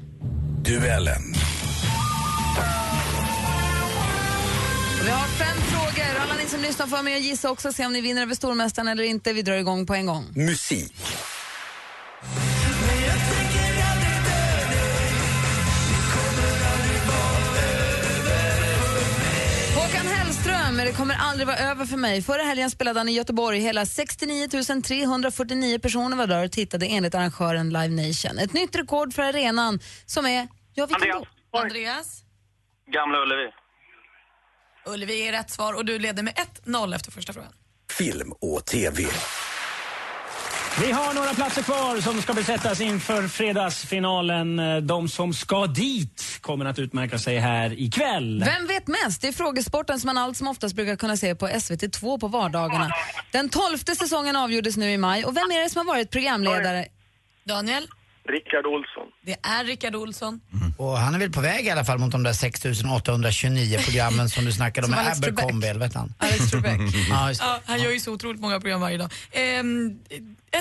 Duellen. 0.65 1.23
Vi 5.05 5.11
har 5.11 5.27
fem 5.27 5.57
frågor. 5.57 6.21
Alla 6.21 6.35
ni 6.35 6.49
som 6.49 6.61
lyssnar 6.61 6.87
får 6.87 6.93
vara 6.93 7.03
med 7.03 7.15
och 7.15 7.21
gissa 7.21 7.51
också, 7.51 7.73
se 7.73 7.87
om 7.87 7.93
ni 7.93 8.01
vinner 8.01 8.23
över 8.23 8.35
stormästaren 8.35 8.89
eller 8.89 9.05
inte. 9.05 9.33
Vi 9.33 9.43
drar 9.43 9.57
igång 9.57 9.87
på 9.87 9.95
en 9.95 10.07
gång. 10.07 10.27
Musik. 10.37 10.95
Hellström, 20.81 21.07
det 21.07 21.12
kommer 21.14 21.31
aldrig 21.31 21.47
vara 21.47 21.57
över 21.57 21.87
för 21.87 21.97
mig. 21.97 22.23
Förra 22.23 22.43
helgen 22.43 22.71
spelade 22.71 23.01
han 23.01 23.09
i 23.09 23.12
Göteborg. 23.12 23.59
Hela 23.59 23.87
69 23.87 24.49
349 24.49 25.79
personer 25.79 26.16
var 26.16 26.27
där 26.27 26.45
och 26.45 26.53
tittade 26.53 26.87
enligt 26.87 27.14
arrangören 27.14 27.69
Live 27.71 27.88
Nation. 27.88 28.38
Ett 28.38 28.53
nytt 28.53 28.77
rekord 28.77 29.14
för 29.14 29.23
arenan 29.23 29.81
som 30.07 30.27
är... 30.27 30.49
Ja, 30.75 30.87
vilken 30.87 30.95
Andreas. 30.95 31.29
då? 31.53 31.59
Andreas? 31.59 32.23
Gamla 32.93 33.19
Ullevi. 33.23 33.51
Ullevi 34.87 35.29
är 35.29 35.33
rätt 35.33 35.51
svar 35.51 35.73
och 35.73 35.85
du 35.85 35.99
leder 35.99 36.23
med 36.23 36.35
1-0 36.64 36.95
efter 36.95 37.11
första 37.11 37.33
frågan. 37.33 37.53
Film 37.99 38.33
och 38.40 38.66
TV. 38.66 39.03
Vi 40.81 40.93
har 40.93 41.14
några 41.14 41.35
platser 41.35 41.62
kvar 41.62 42.01
som 42.01 42.23
ska 42.23 42.33
besättas 42.33 42.81
inför 42.81 43.29
fredagsfinalen. 43.29 44.57
De 44.87 45.09
som 45.09 45.35
ska 45.35 45.66
dit 45.66 46.30
kommer 46.51 46.65
att 46.65 46.79
utmärka 46.79 47.19
sig 47.19 47.39
här 47.39 47.81
ikväll. 47.81 48.45
Vem 48.45 48.67
vet 48.67 48.87
mest? 48.87 49.23
Det 49.23 49.29
är 49.29 49.33
frågesporten 49.33 50.01
som 50.01 50.07
man 50.07 50.19
allt 50.19 50.37
som 50.37 50.49
oftast 50.49 50.75
brukar 50.77 50.97
kunna 50.97 51.17
se 51.17 51.35
på 51.35 51.49
SVT2 51.49 52.21
på 52.21 52.29
vardagarna. 52.29 52.91
Den 53.33 53.49
tolfte 53.49 53.95
säsongen 53.97 54.37
avgjordes 54.37 54.77
nu 54.77 54.93
i 54.93 54.99
maj 54.99 55.25
och 55.25 55.37
vem 55.37 55.51
är 55.51 55.63
det 55.63 55.71
som 55.71 55.79
har 55.87 55.95
varit 55.95 56.11
programledare? 56.11 56.87
Daniel? 57.45 57.89
Rickard 58.29 58.67
Olsson. 58.67 59.07
Det 59.27 59.37
är 59.43 59.65
Rickard 59.65 59.95
Olsson. 59.95 60.41
Och 60.79 60.99
han 60.99 61.15
är 61.15 61.19
väl 61.19 61.33
på 61.33 61.41
väg 61.41 61.67
i 61.67 61.71
alla 61.71 61.85
fall 61.85 61.99
mot 61.99 62.13
de 62.13 62.23
där 62.23 62.33
6829 62.33 63.79
programmen 63.85 64.31
som 64.31 64.45
du 64.45 64.53
snackade 64.53 64.85
om 64.85 64.91
med 64.91 65.01
Alex 65.01 65.21
Trebek. 65.21 65.39
Abercrombie, 65.41 65.69
eller 65.69 65.81
heter 65.81 65.99
han? 65.99 66.15
Alex 66.19 66.51
Trebek. 66.51 66.81
Ja. 67.11 67.33
Ja, 67.41 67.61
han 67.65 67.83
gör 67.83 67.91
ju 67.91 68.01
så 68.01 68.13
otroligt 68.13 68.41
många 68.41 68.61
program 68.61 68.81
varje 68.81 68.99
dag. 68.99 69.13
Ehm, 69.33 69.99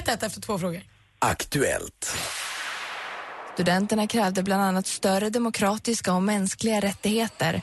1-1 0.05 0.25
efter 0.25 0.41
två 0.41 0.59
frågor. 0.59 0.81
Aktuellt. 1.19 2.17
Studenterna 3.59 4.07
krävde 4.07 4.43
bland 4.43 4.61
annat 4.61 4.87
större 4.87 5.29
demokratiska 5.29 6.13
och 6.13 6.23
mänskliga 6.23 6.79
rättigheter. 6.79 7.61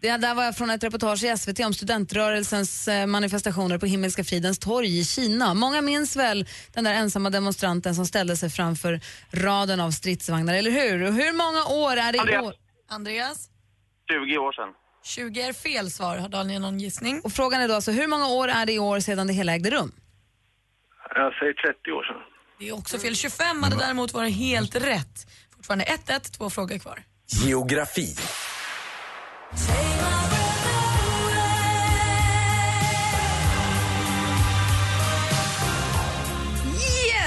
Det 0.00 0.16
där 0.16 0.34
var 0.34 0.52
från 0.52 0.70
ett 0.70 0.84
reportage 0.84 1.24
i 1.24 1.36
SVT 1.36 1.60
om 1.60 1.74
studentrörelsens 1.74 2.88
eh, 2.88 3.06
manifestationer 3.06 3.78
på 3.78 3.86
Himmelska 3.86 4.24
fridens 4.24 4.58
torg 4.58 4.98
i 4.98 5.04
Kina. 5.04 5.54
Många 5.54 5.80
minns 5.80 6.16
väl 6.16 6.46
den 6.74 6.84
där 6.84 6.94
ensamma 6.94 7.30
demonstranten 7.30 7.94
som 7.94 8.06
ställde 8.06 8.36
sig 8.36 8.50
framför 8.50 9.00
raden 9.32 9.80
av 9.80 9.90
stridsvagnar, 9.90 10.54
eller 10.54 10.70
hur? 10.70 11.02
Och 11.02 11.12
hur 11.12 11.32
många 11.32 11.86
år 11.86 11.96
är 11.96 12.12
det 12.12 12.18
i 12.18 12.20
Andreas. 12.20 12.44
år? 12.44 12.54
Andreas? 12.88 13.48
20 14.10 14.38
år 14.38 14.52
sedan. 14.52 14.68
20 15.04 15.40
är 15.42 15.52
fel 15.52 15.90
svar. 15.90 16.16
Har 16.16 16.28
Daniel 16.28 16.62
någon 16.62 16.80
gissning? 16.80 17.20
Och 17.24 17.32
frågan 17.32 17.60
är 17.60 17.68
då 17.68 17.74
alltså, 17.74 17.90
hur 17.90 18.06
många 18.06 18.28
år 18.28 18.48
är 18.48 18.66
det 18.66 18.72
i 18.72 18.78
år 18.78 19.00
sedan 19.00 19.26
det 19.26 19.32
hela 19.32 19.54
ägde 19.54 19.70
rum? 19.70 19.92
Jag 21.14 21.34
säger 21.34 21.52
30 21.52 21.92
år 21.92 22.02
sedan. 22.02 22.35
Det 22.58 22.68
är 22.68 22.72
också 22.72 22.98
fel. 22.98 23.16
25 23.16 23.62
hade 23.62 23.76
däremot 23.76 24.12
varit 24.12 24.34
helt 24.34 24.74
rätt. 24.74 25.26
Fortfarande 25.56 25.84
1-1, 25.84 26.36
två 26.36 26.50
frågor 26.50 26.78
kvar. 26.78 27.02
Geografi. 27.26 28.16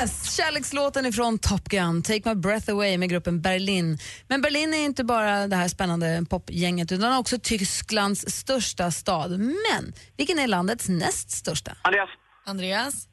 Yes! 0.01 0.35
Kärlekslåten 0.37 1.05
ifrån 1.05 1.39
Top 1.39 1.63
Gun, 1.63 2.03
Take 2.03 2.29
My 2.29 2.35
Breath 2.35 2.71
Away 2.71 2.97
med 2.97 3.09
gruppen 3.09 3.41
Berlin. 3.41 3.97
Men 4.27 4.41
Berlin 4.41 4.73
är 4.73 4.77
inte 4.85 5.03
bara 5.03 5.47
det 5.47 5.55
här 5.55 5.67
spännande 5.67 6.25
popgänget 6.29 6.91
utan 6.91 7.17
också 7.17 7.39
Tysklands 7.39 8.25
största 8.29 8.91
stad. 8.91 9.31
Men 9.39 9.93
vilken 10.17 10.39
är 10.39 10.47
landets 10.47 10.89
näst 10.89 11.31
största? 11.31 11.71
Andreas. 11.81 12.09
Andreas? 12.45 13.07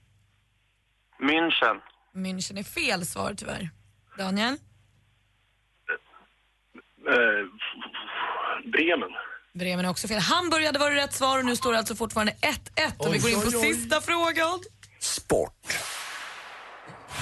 München. 1.20 1.95
München 2.16 2.58
är 2.58 2.62
fel 2.62 3.06
svar 3.06 3.34
tyvärr. 3.36 3.70
Daniel? 4.18 4.56
Eh, 7.08 7.16
Bremen. 8.72 9.08
Bremen 9.54 9.84
är 9.84 9.90
också 9.90 10.08
fel. 10.08 10.20
Han 10.20 10.50
började 10.50 10.78
vara 10.78 10.94
rätt 10.94 11.14
svar 11.14 11.38
och 11.38 11.44
nu 11.44 11.56
står 11.56 11.72
det 11.72 11.78
alltså 11.78 11.96
fortfarande 11.96 12.32
1-1 12.32 12.56
och 12.98 13.14
vi 13.14 13.18
går 13.18 13.30
in 13.30 13.40
på 13.40 13.48
oj, 13.48 13.56
oj. 13.56 13.74
sista 13.74 14.00
frågan. 14.00 14.60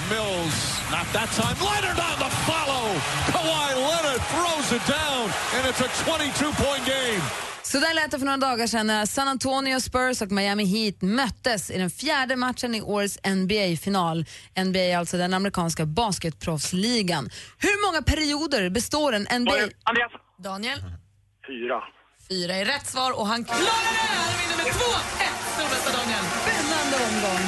Mills, 0.09 0.81
not 0.91 1.07
that 1.13 1.29
time. 1.35 1.55
Leonard 1.67 1.99
on 1.99 2.17
the 2.25 2.31
follow. 2.47 2.85
Kawhi 3.31 3.75
Leonard 3.75 4.21
throws 4.33 4.71
it 4.77 4.85
down, 4.87 5.25
and 5.55 5.63
it's 5.69 5.81
a 5.81 5.89
22-point 6.05 6.85
game. 6.85 7.21
Så 7.75 7.81
där 7.81 7.93
lät 7.93 8.11
det 8.11 8.19
för 8.19 8.25
några 8.25 8.37
dagar 8.37 8.67
sedan 8.67 8.87
när 8.87 9.05
San 9.05 9.27
Antonio 9.27 9.79
Spurs 9.79 10.21
och 10.21 10.31
Miami 10.31 10.65
Heat 10.65 11.01
möttes 11.01 11.71
i 11.71 11.77
den 11.77 11.89
fjärde 11.89 12.35
matchen 12.35 12.75
i 12.75 12.81
årets 12.81 13.19
NBA-final. 13.25 14.25
NBA 14.65 14.79
är 14.79 14.97
alltså 14.97 15.17
den 15.17 15.33
amerikanska 15.33 15.85
basketproffsligan. 15.85 17.29
Hur 17.57 17.77
många 17.85 18.01
perioder 18.01 18.69
består 18.69 19.13
en 19.13 19.21
NBA... 19.41 19.51
Andreas. 19.83 20.11
Daniel, 20.43 20.79
Fyra. 21.47 21.79
fyra 22.29 22.53
är 22.55 22.65
rätt 22.65 22.87
svar 22.87 23.19
och 23.19 23.27
han 23.27 23.45
klarar 23.45 23.59
det! 23.59 23.65
Han 23.65 24.33
vinner 24.39 24.57
med 24.63 24.73
2-1, 24.73 24.75
storbästa 25.55 25.89
Daniel. 25.97 26.25
Spännande 26.43 26.95
omgång. 27.07 27.43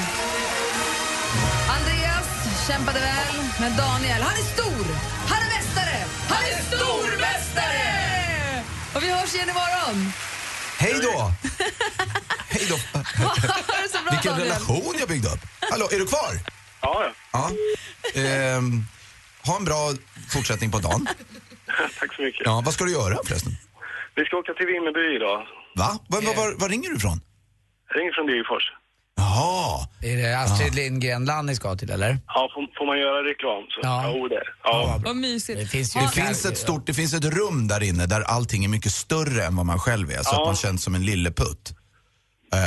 Andreas 1.77 2.27
kämpade 2.67 2.99
väl, 2.99 3.35
men 3.61 3.71
Daniel, 3.77 4.21
han 4.27 4.35
är 4.41 4.47
stor! 4.55 4.85
Han 5.31 5.39
är 5.45 5.49
mästare! 5.55 5.97
Han 6.31 6.43
är 6.51 6.57
stormästare! 6.71 7.76
Och 8.97 9.03
vi 9.03 9.11
hörs 9.11 9.35
igen 9.35 9.49
imorgon. 9.49 10.11
Hej 10.77 10.93
då! 11.01 11.15
Hej 12.49 12.65
då! 12.69 12.75
Bra 13.21 13.33
Vilken 14.11 14.31
Daniel. 14.31 14.47
relation 14.47 14.95
jag 14.99 15.07
byggde 15.07 15.27
upp. 15.27 15.39
Hallå, 15.71 15.87
är 15.91 15.99
du 15.99 16.05
kvar? 16.05 16.33
Ja, 16.81 17.03
ja. 17.05 17.11
Ja. 18.13 18.21
Ehm, 18.21 18.83
ha 19.45 19.57
en 19.57 19.65
bra 19.65 19.93
fortsättning 20.29 20.71
på 20.71 20.79
dagen. 20.79 21.07
Tack 21.99 22.15
så 22.15 22.21
mycket. 22.21 22.41
Ja, 22.45 22.61
vad 22.65 22.73
ska 22.73 22.85
du 22.85 22.91
göra 22.91 23.17
förresten? 23.25 23.51
Vi 24.15 24.25
ska 24.25 24.37
åka 24.37 24.53
till 24.53 24.65
Vimmerby 24.65 25.15
idag. 25.15 25.47
Va? 25.75 25.99
Var, 26.07 26.21
var, 26.21 26.35
var, 26.35 26.53
var 26.61 26.69
ringer 26.69 26.89
du 26.89 26.95
ifrån? 26.95 27.21
Jag 27.89 27.99
ringer 27.99 28.11
från 28.11 28.25
Degerfors. 28.27 28.65
Jaha. 29.37 29.87
Är 30.01 30.17
det 30.17 30.39
Astrid 30.39 30.75
Lindgren-land 30.75 31.45
ni 31.47 31.55
ska 31.55 31.75
till 31.75 31.91
eller? 31.91 32.17
Ja, 32.27 32.49
får, 32.53 32.77
får 32.77 32.85
man 32.85 32.97
göra 32.99 33.23
reklam 33.31 33.63
så? 33.69 33.79
Ja. 33.83 34.13
Jo, 34.15 34.27
det. 34.27 34.43
Ja. 34.63 35.01
Vad 35.05 35.15
mysigt. 35.15 35.59
Det 35.59 35.67
finns 35.67 35.95
ju 35.95 35.99
Det 35.99 36.07
finns 36.09 36.45
ett 36.45 36.57
stort, 36.57 36.85
det 36.85 36.93
finns 36.93 37.13
ett 37.13 37.25
rum 37.25 37.67
där 37.67 37.83
inne 37.83 38.05
där 38.05 38.21
allting 38.21 38.65
är 38.65 38.69
mycket 38.69 38.91
större 38.91 39.43
än 39.45 39.55
vad 39.55 39.65
man 39.65 39.79
själv 39.79 40.11
är, 40.11 40.15
så 40.23 40.29
Ja. 40.33 40.41
att 40.41 40.47
man 40.47 40.55
känns 40.55 40.83
som 40.83 40.95
en 40.95 41.05
lilleputt. 41.05 41.73
Eh, 42.53 42.59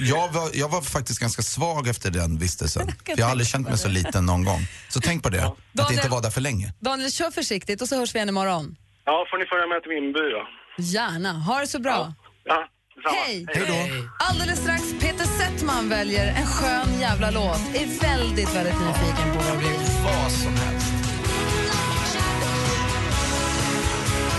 jag, 0.00 0.28
var, 0.32 0.50
jag 0.54 0.68
var 0.68 0.80
faktiskt 0.82 1.20
ganska 1.20 1.42
svag 1.42 1.88
efter 1.88 2.10
den 2.10 2.38
vistelsen. 2.38 2.86
För 3.06 3.18
jag 3.18 3.24
har 3.26 3.30
aldrig 3.30 3.46
känt 3.48 3.68
mig 3.68 3.78
så 3.78 3.88
liten 3.88 4.26
någon 4.26 4.44
gång. 4.44 4.60
Så 4.88 5.00
tänk 5.00 5.22
på 5.22 5.28
det, 5.28 5.44
att 5.78 5.92
inte 5.92 6.08
vara 6.08 6.20
där 6.20 6.30
för 6.30 6.40
länge. 6.40 6.72
Daniel, 6.80 7.10
kör 7.12 7.30
försiktigt 7.30 7.82
och 7.82 7.88
så 7.88 7.96
hörs 7.98 8.14
vi 8.14 8.18
igen 8.18 8.28
imorgon. 8.28 8.76
ja, 9.04 9.26
får 9.30 9.38
ni 9.38 9.46
följa 9.46 9.66
med 9.66 9.82
till 9.82 9.90
Vimmerby 9.90 10.30
då? 10.36 10.42
Gärna. 10.78 11.32
Ha 11.32 11.60
det 11.60 11.66
så 11.66 11.78
bra. 11.78 12.14
Ja. 12.44 12.68
Hej! 13.04 13.46
Hej 13.48 13.64
då. 13.68 14.06
Alldeles 14.18 14.58
strax 14.58 14.82
Peter 15.00 15.24
Settman 15.24 15.88
väljer 15.88 16.26
en 16.26 16.46
skön 16.46 17.00
jävla 17.00 17.30
låt. 17.30 17.60
Är 17.74 18.00
väldigt, 18.00 18.54
väldigt 18.54 18.80
nyfiken 18.80 19.32
på 19.32 19.38
vad 19.38 19.52
det 19.52 19.58
blir. 19.58 19.78
Vad 20.04 20.32
som 20.32 20.54
helst. 20.56 20.86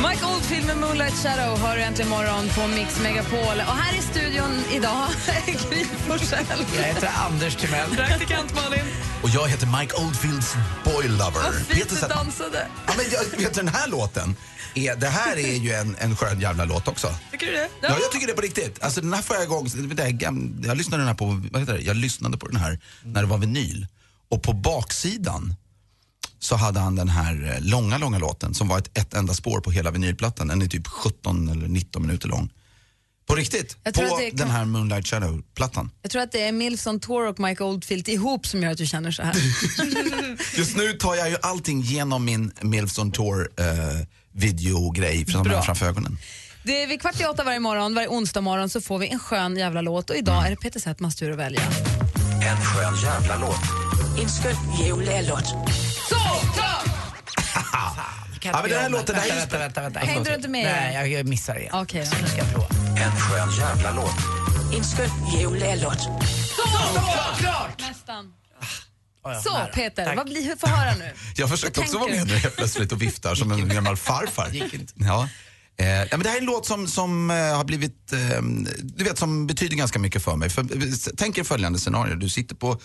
Mike 0.09 0.25
Oldfield 0.25 0.67
med 0.67 0.77
Moonlight 0.77 1.13
Shadow 1.23 1.57
hör 1.57 1.75
du 1.75 1.81
äntligen 1.81 2.09
morgon 2.09 2.49
på 2.55 2.67
Mix 2.67 2.99
Megapol. 3.01 3.57
Och 3.67 3.75
här 3.83 3.97
i 3.97 4.01
studion 4.01 4.63
idag 4.73 5.07
är 5.47 5.69
Gry 5.69 5.85
Forssell. 6.07 6.65
Jag 6.75 6.83
heter 6.83 7.09
Anders 7.29 7.55
Timell. 7.55 7.89
Praktikant 7.95 8.55
Malin. 8.55 8.85
Och 9.23 9.29
jag 9.29 9.47
heter 9.47 9.67
Mike 9.79 9.95
Oldfields 9.95 10.55
Boy 10.83 11.07
Lover. 11.07 11.41
Vad 11.43 11.53
fint 11.53 11.89
du 11.89 12.07
dansade. 12.07 12.67
Ja, 12.87 12.93
men 12.97 13.05
jag 13.11 13.39
vet 13.39 13.53
den 13.53 13.67
här 13.67 13.87
låten, 13.87 14.35
är, 14.75 14.95
det 14.95 15.07
här 15.07 15.37
är 15.37 15.55
ju 15.57 15.71
en, 15.71 15.95
en 15.99 16.15
skön 16.15 16.39
jävla 16.39 16.65
låt 16.65 16.87
också. 16.87 17.15
Tycker 17.31 17.45
du 17.45 17.51
det? 17.51 17.69
Ja, 17.81 17.89
jag 18.01 18.11
tycker 18.11 18.27
det 18.27 18.33
på 18.33 18.41
riktigt. 18.41 18.83
Alltså 18.83 19.01
den 19.01 19.13
här 19.13 19.21
förra 19.21 19.45
gången, 19.45 19.95
det 19.95 20.03
här, 20.03 20.09
gam- 20.09 20.63
jag 20.67 20.77
lyssnade 20.77 21.01
den 21.01 21.07
här 21.07 21.15
på, 21.15 21.41
vad 21.51 21.61
heter 21.61 21.73
det? 21.73 21.81
Jag 21.81 21.95
lyssnade 21.95 22.37
på 22.37 22.47
den 22.47 22.55
här 22.59 22.79
när 23.03 23.21
det 23.21 23.27
var 23.27 23.37
vinyl. 23.37 23.87
Och 24.29 24.43
på 24.43 24.53
baksidan 24.53 25.55
så 26.39 26.55
hade 26.55 26.79
han 26.79 26.95
den 26.95 27.09
här 27.09 27.53
eh, 27.55 27.61
långa, 27.61 27.97
långa 27.97 28.19
låten 28.19 28.53
som 28.53 28.67
var 28.67 28.77
ett, 28.79 28.97
ett 28.97 29.13
enda 29.13 29.33
spår 29.33 29.59
på 29.61 29.71
hela 29.71 29.91
vinylplattan. 29.91 30.47
Den 30.47 30.61
är 30.61 30.65
typ 30.67 30.87
17 30.87 31.49
eller 31.49 31.67
19 31.67 32.01
minuter 32.01 32.27
lång. 32.27 32.49
På 33.31 33.35
riktigt, 33.35 33.77
Jag 33.83 33.93
på 33.93 34.01
kan- 34.01 34.29
den 34.33 34.49
här 34.49 34.65
Moonlight 34.65 35.07
Shadow-plattan. 35.07 35.91
Jag 36.01 36.11
tror 36.11 36.21
att 36.21 36.31
det 36.31 36.41
är 36.47 36.51
Mills 36.51 36.87
on 36.87 36.99
Tour 36.99 37.27
och 37.27 37.39
Mike 37.39 37.63
Oldfield 37.63 38.09
ihop 38.09 38.47
som 38.47 38.63
gör 38.63 38.71
att 38.71 38.77
du 38.77 38.85
känner 38.85 39.11
så 39.11 39.23
här. 39.23 39.35
Just 40.57 40.77
nu 40.77 40.93
tar 40.93 41.15
jag 41.15 41.29
ju 41.29 41.37
allting 41.41 41.81
genom 41.81 42.25
min 42.25 42.51
Mills 42.61 42.97
on 42.97 43.11
Tour 43.11 43.49
eh, 43.59 43.65
videogrej 44.33 45.25
som 45.25 45.43
Bra. 45.43 45.57
är 45.57 45.61
framför 45.61 45.85
ögonen. 45.85 46.17
Det 46.63 46.83
är 46.83 46.87
vid 46.87 47.01
kvart 47.01 47.21
i 47.21 47.25
åtta 47.25 47.43
varje 47.43 47.59
morgon, 47.59 47.95
varje 47.95 48.07
onsdag 48.07 48.41
morgon 48.41 48.69
så 48.69 48.81
får 48.81 48.99
vi 48.99 49.07
en 49.07 49.19
skön 49.19 49.57
jävla 49.57 49.81
låt 49.81 50.09
och 50.09 50.15
idag 50.15 50.45
är 50.45 50.49
det 50.49 50.55
Peter 50.55 50.79
Settmans 50.79 51.15
tur 51.15 51.31
att 51.31 51.37
välja. 51.37 51.61
En 52.41 52.57
skön 52.61 52.95
jävla 53.03 53.37
låt. 53.37 53.59
En 54.21 54.29
skön 54.29 54.55
julelåt. 54.85 55.45
Så, 56.09 56.15
klart! 56.55 56.85
Ja, 58.43 58.59
men 58.61 58.69
den 58.71 58.79
här 58.81 58.89
låten, 58.89 59.15
det 59.15 59.21
här 59.21 59.29
är 59.29 59.33
ju 59.33 59.39
vänta, 59.39 59.59
vänta, 59.59 59.81
vänta. 59.81 59.99
Hängde 59.99 60.29
du 60.29 60.35
inte 60.35 60.47
med? 60.47 60.63
Nej, 60.63 60.95
jag, 60.95 61.07
jag 61.19 61.25
missar 61.27 61.55
igen. 61.59 61.69
Okej 61.73 62.07
då. 62.11 62.17
Nu 62.21 62.27
ska 62.27 62.37
jag 62.37 62.51
prova. 62.53 62.67
En 63.01 63.11
skön 63.11 63.51
jävla 63.57 63.91
låt. 63.91 64.15
En 64.73 64.83
skön 64.83 65.09
julelåt. 65.33 65.99
Så, 66.55 66.61
klart! 67.37 67.81
Nästan. 67.89 68.25
Oh, 68.25 69.33
ja, 69.33 69.41
Så 69.41 69.53
nära. 69.53 69.65
Peter, 69.65 70.05
Tack. 70.05 70.17
vad 70.17 70.25
blir, 70.25 70.55
få 70.55 70.67
höra 70.67 70.95
nu. 70.95 71.11
Jag 71.35 71.49
försökte 71.49 71.79
också 71.79 71.97
vara 71.97 72.11
med 72.11 72.27
nu 72.27 72.35
helt 72.35 72.55
plötsligt 72.55 72.91
och 72.91 73.01
viftar 73.01 73.35
som 73.35 73.51
en 73.51 73.69
gammal 73.69 73.97
farfar. 73.97 74.49
Gick 74.51 74.73
inte. 74.73 74.93
Ja. 74.95 75.29
Eh, 75.77 75.87
ja, 75.87 76.07
men 76.11 76.19
det 76.19 76.29
här 76.29 76.35
är 76.35 76.39
en 76.39 76.45
låt 76.45 76.65
som, 76.65 76.87
som 76.87 77.31
eh, 77.31 77.35
har 77.37 77.63
blivit, 77.63 78.13
eh, 78.13 78.41
du 78.79 79.03
vet 79.03 79.17
som 79.17 79.47
betyder 79.47 79.75
ganska 79.75 79.99
mycket 79.99 80.23
för 80.23 80.35
mig. 80.35 80.49
För, 80.49 80.61
eh, 80.61 80.93
tänk 81.17 81.37
er 81.37 81.43
följande 81.43 81.79
scenario, 81.79 82.15
du 82.15 82.29
sitter 82.29 82.55
på, 82.55 82.81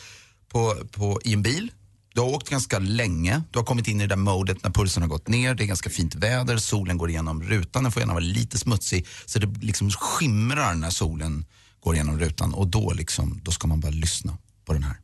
på, 0.52 0.76
på, 0.90 1.20
i 1.24 1.32
en 1.32 1.42
bil, 1.42 1.72
du 2.16 2.22
har 2.22 2.28
åkt 2.28 2.48
ganska 2.50 2.78
länge, 2.78 3.42
du 3.50 3.58
har 3.58 3.66
kommit 3.66 3.88
in 3.88 4.00
i 4.00 4.04
det 4.04 4.08
där 4.08 4.16
modet 4.16 4.62
när 4.62 4.70
pulsen 4.70 5.02
har 5.02 5.08
gått 5.08 5.28
ner, 5.28 5.54
det 5.54 5.64
är 5.64 5.66
ganska 5.66 5.90
fint 5.90 6.14
väder, 6.14 6.56
solen 6.56 6.98
går 6.98 7.10
igenom 7.10 7.42
rutan, 7.42 7.82
den 7.82 7.92
får 7.92 8.00
gärna 8.00 8.12
vara 8.12 8.24
lite 8.24 8.58
smutsig 8.58 9.06
så 9.26 9.38
det 9.38 9.46
liksom 9.66 9.90
skimrar 9.90 10.74
när 10.74 10.90
solen 10.90 11.44
går 11.80 11.94
igenom 11.94 12.18
rutan 12.18 12.54
och 12.54 12.66
då, 12.66 12.92
liksom, 12.92 13.40
då 13.42 13.50
ska 13.50 13.66
man 13.66 13.80
bara 13.80 13.90
lyssna 13.92 14.38
på 14.64 14.72
den 14.72 14.82
här. 14.82 14.96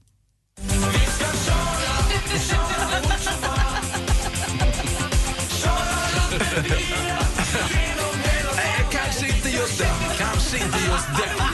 Nej, 8.56 8.86
kanske 8.92 9.36
inte 9.36 9.48
just 9.50 9.78
den. 9.78 9.96
Kanske 10.18 10.56
inte 10.56 10.78
just 10.78 11.06
den. 11.06 11.52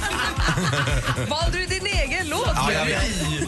Valde 1.28 1.58
du 1.58 1.66
din 1.66 1.86
egen 2.28 2.38
låt? 2.38 2.56
Ja, 2.56 2.72
jag 2.72 2.84
vet. 2.86 3.02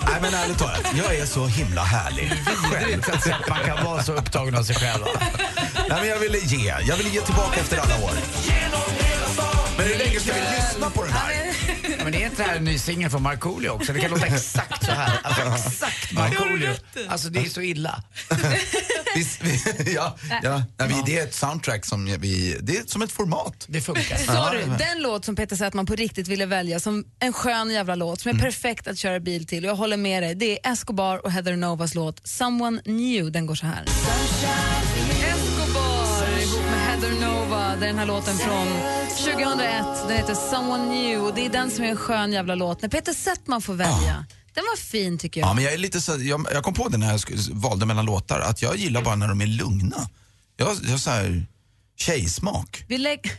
Nej, 0.06 0.18
men 0.22 0.34
ärligt 0.34 0.58
talat, 0.58 0.92
jag 0.94 1.14
är 1.16 1.26
så 1.26 1.46
himla 1.46 1.82
härlig. 1.82 2.32
Vidrigt 2.80 3.08
att 3.08 3.48
man 3.48 3.58
kan 3.64 3.84
vara 3.84 4.02
så 4.02 4.12
upptagen 4.12 4.54
av 4.54 4.62
sig 4.62 4.76
själv. 4.76 5.04
Nej, 5.88 5.98
men 6.00 6.08
jag 6.08 6.18
ville 6.18 6.38
ge. 6.38 6.74
Jag 6.86 6.96
ville 6.96 7.10
ge 7.10 7.20
tillbaka 7.20 7.60
efter 7.60 7.78
alla 7.78 8.04
år. 8.04 8.12
Men 9.76 9.86
hur 9.86 9.98
länge 9.98 10.20
ska 10.20 10.32
vi 10.32 10.40
lyssna 10.40 10.90
på 10.90 11.04
den 11.04 11.12
här? 11.12 11.32
Ja, 11.98 12.04
men 12.04 12.14
är 12.14 12.24
inte 12.24 12.42
det 12.42 12.48
här 12.48 12.56
en 12.56 12.64
ny 12.64 12.78
singel 12.78 13.10
från 13.10 13.22
Markoolio 13.22 13.68
också? 13.68 13.92
Det 13.92 14.00
kan 14.00 14.10
låta 14.10 14.26
exakt 14.26 14.84
så 14.84 14.92
här. 14.92 15.20
Alltså 15.22 15.42
exakt 15.42 16.12
Markoolio. 16.12 16.74
Alltså 17.08 17.28
det 17.28 17.40
är 17.40 17.48
så 17.48 17.60
illa. 17.60 18.02
Vi, 19.14 19.26
vi, 19.40 19.60
ja, 19.94 20.16
ja, 20.42 20.62
nej, 20.78 20.88
vi, 20.88 21.12
det 21.12 21.18
är 21.18 21.24
ett 21.24 21.34
soundtrack 21.34 21.86
som 21.86 22.04
vi, 22.04 22.56
det 22.60 22.76
är 22.76 22.82
som 22.86 23.02
ett 23.02 23.12
format. 23.12 23.64
Det 23.68 23.80
funkar. 23.80 24.16
Sorry, 24.16 24.64
den 24.78 25.02
låt 25.02 25.24
som 25.24 25.36
Peter 25.36 25.56
Settman 25.56 25.86
på 25.86 25.94
riktigt 25.94 26.28
ville 26.28 26.46
välja 26.46 26.80
som 26.80 27.04
en 27.18 27.32
skön 27.32 27.70
jävla 27.70 27.94
låt 27.94 28.20
som 28.20 28.36
är 28.36 28.42
perfekt 28.42 28.88
att 28.88 28.98
köra 28.98 29.20
bil 29.20 29.46
till 29.46 29.64
och 29.64 29.70
jag 29.70 29.76
håller 29.76 29.96
med 29.96 30.22
dig. 30.22 30.34
Det 30.34 30.66
är 30.66 30.72
Escobar 30.72 31.24
och 31.24 31.32
Heather 31.32 31.56
Novas 31.56 31.94
låt 31.94 32.28
Someone 32.28 32.82
New. 32.84 33.32
Den 33.32 33.46
går 33.46 33.54
så 33.54 33.66
här. 33.66 33.82
Escobar 33.82 34.00
ihop 36.42 36.64
med 36.64 36.80
Heather 36.80 37.10
Nova. 37.26 37.76
Det 37.76 37.84
är 37.84 37.88
den 37.88 37.98
här 37.98 38.06
låten 38.06 38.38
från 38.38 38.66
2001. 39.34 39.84
Den 40.08 40.16
heter 40.16 40.34
Someone 40.34 40.88
New 40.88 41.24
och 41.24 41.34
det 41.34 41.46
är 41.46 41.50
den 41.50 41.70
som 41.70 41.84
är 41.84 41.88
en 41.88 41.96
skön 41.96 42.32
jävla 42.32 42.54
låt. 42.54 42.82
När 42.82 42.88
Peter 42.88 43.12
Settman 43.12 43.62
får 43.62 43.74
välja. 43.74 44.24
Den 44.54 44.64
var 44.64 44.76
fin 44.76 45.18
tycker 45.18 45.40
jag. 45.40 45.48
Ja, 45.48 45.54
men 45.54 45.64
jag, 45.64 45.72
är 45.72 45.78
lite 45.78 46.00
så, 46.00 46.16
jag, 46.20 46.46
jag 46.52 46.64
kom 46.64 46.74
på 46.74 46.88
det 46.88 46.98
när 46.98 47.10
jag 47.10 47.20
valde 47.50 47.86
mellan 47.86 48.04
låtar, 48.04 48.40
att 48.40 48.62
jag 48.62 48.76
gillar 48.76 49.02
bara 49.02 49.14
när 49.14 49.28
de 49.28 49.40
är 49.40 49.46
lugna. 49.46 50.08
Jag, 50.56 50.76
jag 50.82 50.90
har 50.90 50.98
så 50.98 51.10
här 51.10 51.46
tjejsmak. 51.96 52.84
Vi 52.88 52.98
lägger... 52.98 53.32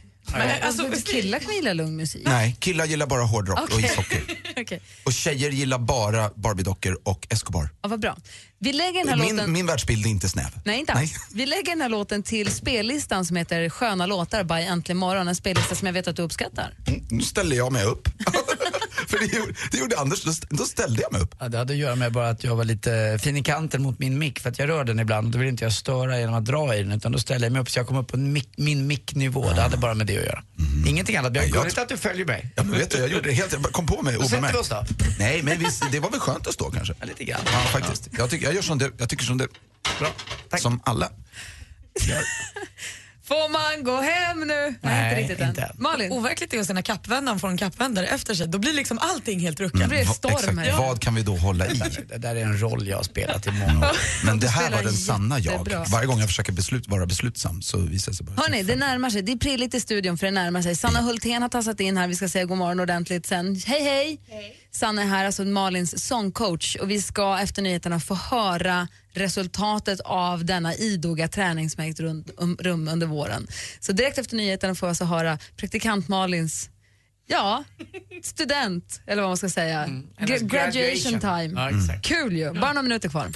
alltså, 0.62 0.90
killar 1.06 1.40
kan 1.40 1.56
gilla 1.56 1.74
lugn 1.74 1.96
musik. 1.96 2.22
Nej, 2.26 2.56
killar 2.60 2.86
gillar 2.86 3.08
bara 3.08 3.24
hårdrock 3.24 3.60
och 3.60 3.70
Okej. 3.74 3.86
ishockey. 3.86 4.22
Okej. 4.62 4.82
Och 5.04 5.14
tjejer 5.14 5.52
gillar 5.52 5.80
bara 5.80 6.30
Barbiedockor 6.36 7.00
och 7.04 7.28
Escobar. 7.30 7.70
Ja, 7.82 7.90
vad 7.90 8.00
bra. 8.00 8.18
Vi 8.60 8.74
lägger 8.74 9.00
den 9.00 9.10
här 9.10 9.16
låten... 9.16 9.36
Min, 9.36 9.52
min 9.52 9.66
världsbild 9.66 10.06
är 10.06 10.10
inte 10.10 10.30
snäv. 10.30 10.60
Nej, 10.66 10.80
inte 10.80 10.94
alls. 10.94 11.14
Vi 11.34 11.46
lägger 11.46 11.72
den 11.72 11.82
här 11.82 11.90
låten 11.90 12.24
till 12.24 12.52
spellistan 12.52 13.26
som 13.26 13.36
heter 13.36 13.70
Sköna 13.70 14.06
låtar 14.06 14.44
by 14.44 14.54
Äntligen 14.54 14.98
morgon. 14.98 15.28
En 15.28 15.36
spellista 15.36 15.76
som 15.76 15.86
jag 15.86 15.94
vet 15.94 16.08
att 16.08 16.16
du 16.16 16.22
uppskattar. 16.22 16.74
Nu 17.10 17.24
ställer 17.24 17.56
jag 17.56 17.72
mig 17.72 17.86
upp. 17.86 18.10
För 19.12 19.20
det 19.20 19.38
gjorde, 19.38 19.54
det 19.72 19.78
gjorde 19.78 20.00
Anders, 20.00 20.24
då, 20.24 20.32
då 20.50 20.66
ställde 20.66 21.02
jag 21.02 21.12
mig 21.12 21.22
upp. 21.22 21.36
Ja, 21.40 21.50
det 21.50 21.58
hade 21.58 21.74
att 21.74 21.80
göra 21.80 21.96
med 21.96 22.12
bara 22.12 22.30
att 22.30 22.44
jag 22.44 22.56
var 22.56 22.64
lite 22.64 23.20
fin 23.22 23.38
i 23.38 23.44
kanten 23.44 23.82
mot 23.82 24.00
min 24.00 24.20
mick 24.20 24.40
för 24.40 24.50
att 24.50 24.60
jag 24.60 24.70
rör 24.70 24.84
den 24.84 25.00
ibland 25.00 25.28
och 25.28 25.32
då 25.32 25.40
vill 25.40 25.48
inte 25.48 25.64
jag 25.64 25.74
störa 25.74 26.20
genom 26.20 26.36
att 26.36 26.46
dra 26.46 26.76
i 26.76 26.84
den 26.84 26.92
utan 26.92 27.12
då 27.12 27.20
ställer 27.20 27.46
jag 27.46 27.54
mig 27.54 27.62
upp 27.62 27.70
så 27.70 27.80
jag 27.80 27.88
kommer 27.88 28.02
upp 28.02 28.08
på 28.08 28.18
en 28.18 28.34
mick, 28.34 28.50
min 28.56 28.88
micknivå. 28.88 29.52
Det 29.56 29.62
hade 29.62 29.78
bara 29.78 29.94
med 29.94 30.08
det 30.08 30.18
att 30.18 30.26
göra. 30.26 30.44
Ingenting 30.88 31.16
annat. 31.16 31.36
Jag 31.36 31.50
gulligt 31.50 31.78
att 31.78 31.90
du 31.90 31.98
följer 31.98 32.26
mig. 32.26 32.54
Ja, 32.56 32.64
men 32.64 32.80
vet 32.80 32.92
du, 32.92 32.98
jag 32.98 33.10
gjorde 33.10 33.30
det 33.30 33.36
helt, 33.36 33.54
jag 33.54 33.64
kom 33.64 33.86
på 33.86 34.02
mig 34.02 34.14
Då 34.14 34.24
sätter 34.24 34.52
vi 34.54 34.58
oss 34.58 34.70
då. 34.70 34.86
Nej, 35.20 35.44
men 35.44 35.60
visst, 35.60 35.84
det 35.92 36.00
var 36.00 36.10
väl 36.10 36.20
skönt 36.20 36.48
att 36.48 36.54
stå 36.54 36.72
kanske? 36.72 36.94
Ja, 37.00 37.06
lite 37.06 37.24
grann. 37.24 37.42
Ja, 37.46 37.60
faktiskt. 37.60 38.10
Jag, 38.18 38.30
tycker, 38.30 38.46
jag 38.46 38.56
gör 38.56 38.62
som 38.62 38.78
du, 38.78 38.94
jag 38.98 39.10
tycker 39.10 39.24
som 39.24 39.38
du. 39.38 39.48
Bra. 40.00 40.10
Tack. 40.50 40.62
Som 40.62 40.82
alla. 40.84 41.10
Får 43.32 43.50
man 43.52 43.84
gå 43.84 44.02
hem 44.02 44.40
nu? 44.48 44.76
Nej, 44.82 45.10
inte 45.10 45.22
riktigt 45.22 45.48
inte 45.48 45.62
än. 45.62 45.70
Malin? 45.78 46.12
Overkligt 46.12 46.54
är 46.54 46.60
att 46.60 46.68
se 46.68 46.74
när 46.74 46.82
kappvändaren 46.82 47.40
får 47.40 47.48
en 47.48 47.58
kappvändare 47.58 48.08
efter 48.08 48.34
sig. 48.34 48.48
Då 48.48 48.58
blir 48.58 48.74
liksom 48.74 49.00
allting 49.02 49.40
helt 49.40 49.60
ruckat. 49.60 49.82
Det 49.82 49.88
blir 49.88 50.06
storm 50.06 50.58
här. 50.58 50.78
Vad 50.78 51.02
kan 51.02 51.16
vi 51.16 51.22
då 51.22 51.36
hålla 51.36 51.68
i? 51.68 51.82
Det 52.10 52.18
där 52.18 52.36
är 52.36 52.42
en 52.42 52.62
roll 52.62 52.88
jag 52.88 52.98
har 52.98 53.04
spelat 53.04 53.48
i 53.48 53.52
många 53.52 53.90
år. 53.90 53.98
Men 54.26 54.40
det 54.40 54.48
här 54.48 54.72
var 54.72 54.84
den 54.84 54.94
sanna 54.94 55.40
jag. 55.40 55.68
Varje 55.92 56.08
gång 56.08 56.20
jag 56.20 56.28
försöker 56.28 56.52
beslut, 56.52 56.88
vara 56.88 57.06
beslutsam 57.06 57.62
så 57.62 57.78
visar 57.78 58.12
det 58.12 58.16
sig 58.16 58.26
bara... 58.26 58.42
Hörni, 58.42 58.64
det 58.64 58.76
närmar 58.76 59.10
sig. 59.10 59.22
Det 59.22 59.32
är 59.32 59.38
prilligt 59.38 59.74
i 59.74 59.80
studion 59.80 60.18
för 60.18 60.26
det 60.26 60.32
närmar 60.32 60.62
sig. 60.62 60.76
Sanna 60.76 61.02
Hultén 61.02 61.42
har 61.42 61.50
tassat 61.50 61.80
in 61.80 61.98
här. 61.98 62.08
Vi 62.08 62.16
ska 62.16 62.30
säga 62.30 62.46
god 62.46 62.58
morgon 62.58 62.80
ordentligt 62.80 63.26
sen. 63.26 63.62
Hej, 63.66 63.84
hej! 63.84 64.20
Sanna 64.74 65.02
är 65.02 65.06
här, 65.06 65.26
alltså 65.26 65.44
Malins 65.46 66.06
sångcoach 66.08 66.76
och 66.76 66.92
vi 66.92 67.02
ska 67.02 67.40
efter 67.40 67.62
nyheterna 67.62 68.00
få 68.00 68.16
höra 68.16 68.88
resultatet 69.14 70.00
av 70.00 70.46
denna 70.46 70.76
idoga 70.76 71.28
träning 71.28 71.70
som 71.70 71.84
ägt 71.84 72.00
rum, 72.00 72.26
um, 72.38 72.88
under 72.88 73.08
våren. 73.08 73.48
Så 73.80 73.92
direkt 73.92 74.18
efter 74.18 74.36
nyheterna 74.36 74.76
får 74.76 74.88
vi 74.88 74.90
alltså 74.90 75.06
höra 75.06 75.38
praktikant 75.58 76.08
Malins 76.08 76.70
Ja, 77.28 77.64
student, 78.24 79.02
eller 79.08 79.22
vad 79.22 79.30
man 79.30 79.38
ska 79.38 79.50
säga. 79.50 79.86
Gra- 79.86 80.10
graduation 80.20 80.48
graduation. 80.48 81.20
time. 81.20 81.78
Exakt. 81.78 82.06
Kul 82.06 82.38
ju. 82.38 82.52
Bara 82.54 82.74
några 82.74 82.82
minuter 82.82 83.10
kvar. 83.10 83.28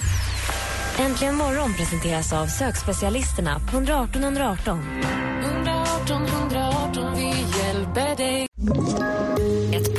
Äntligen 0.98 1.34
morgon 1.34 1.74
presenteras 1.74 2.32
av 2.32 2.46
sökspecialisterna 2.46 3.58
på 3.70 3.76
118 3.76 4.22
118. 4.24 5.02
118 5.44 6.26
118, 6.26 7.16
vi 7.16 7.24
hjälper 7.58 8.16
dig. 8.16 8.46